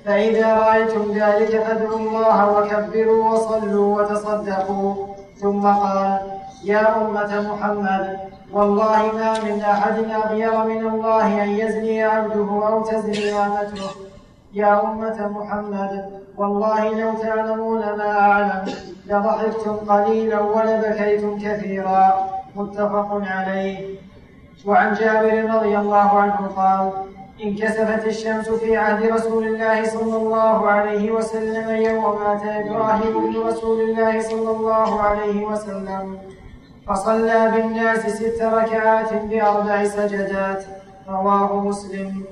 [0.06, 4.96] فإذا رأيتم ذلك فادعوا الله وكبروا وصلوا وتصدقوا.
[5.42, 6.20] ثم قال
[6.64, 8.20] يا أمة محمد
[8.54, 13.90] والله ما من أحد أغير من الله أن يزني عبده أو تزني أمته
[14.54, 18.66] يا أمة محمد والله لو تعلمون ما أعلم
[19.08, 22.30] لضحكتم قليلا ولبكيتم كثيرا.
[22.56, 24.00] متفق عليه.
[24.66, 26.92] وعن جابر رضي الله عنه قال
[27.44, 33.82] انكسفت الشمس في عهد رسول الله صلى الله عليه وسلم يوم مات إبراهيم بن رسول
[33.82, 36.18] الله صلى الله عليه وسلم
[36.88, 40.66] فصلى بالناس ست ركعات بأربع سجدات
[41.10, 42.24] رواه مسلم.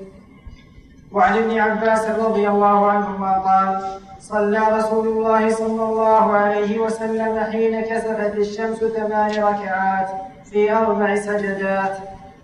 [1.12, 7.80] وعن ابن عباس رضي الله عنهما قال صلى رسول الله صلى الله عليه وسلم حين
[7.80, 10.08] كسفت الشمس ثمان ركعات
[10.44, 11.96] في أربع سجدات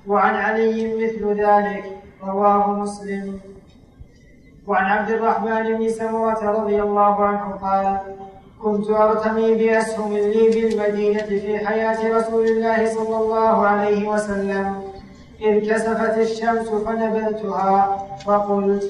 [0.06, 1.84] وعن علي مثل ذلك
[2.24, 3.40] رواه مسلم.
[4.66, 7.98] وعن عبد الرحمن بن سمرة رضي الله عنه قال
[8.62, 14.82] كنت أرتمي بأسهم لي بالمدينة في حياة رسول الله صلى الله عليه وسلم.
[15.40, 18.84] إذ كسفت الشمس فنبذتها فقلت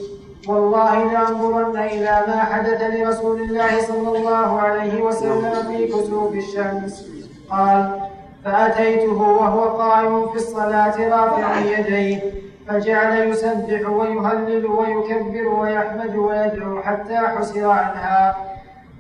[0.49, 7.07] والله لأنظرن إلى ما حدث لرسول الله صلى الله عليه وسلم في كسوف الشمس.
[7.51, 8.10] قال
[8.45, 12.21] فأتيته وهو قائم في الصلاة رافعا يديه
[12.69, 18.37] فجعل يسبح ويهلل ويكبر ويحمد ويدعو حتى حسر عنها.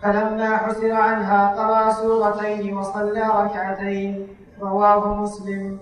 [0.03, 4.28] فلما حسر عنها قرأ سورتين وصلى ركعتين
[4.62, 5.78] رواه مسلم.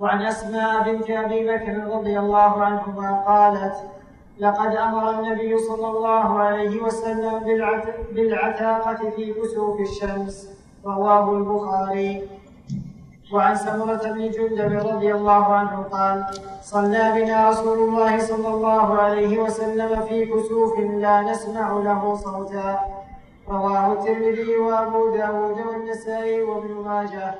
[0.00, 3.76] وعن أسماء بنت أبي بكر رضي الله عنهما قالت
[4.38, 7.38] لقد أمر النبي صلى الله عليه وسلم
[8.12, 10.56] بالعتاقة في كسوف الشمس.
[10.86, 12.22] رواه البخاري.
[13.32, 16.24] وعن سمرة بن جندب رضي الله عنه قال
[16.62, 22.80] صلى بنا رسول الله صلى الله عليه وسلم في كسوف لا نسمع له صوتا
[23.48, 27.34] رواه الترمذي وأبو داود والنسائي وابن ماجه.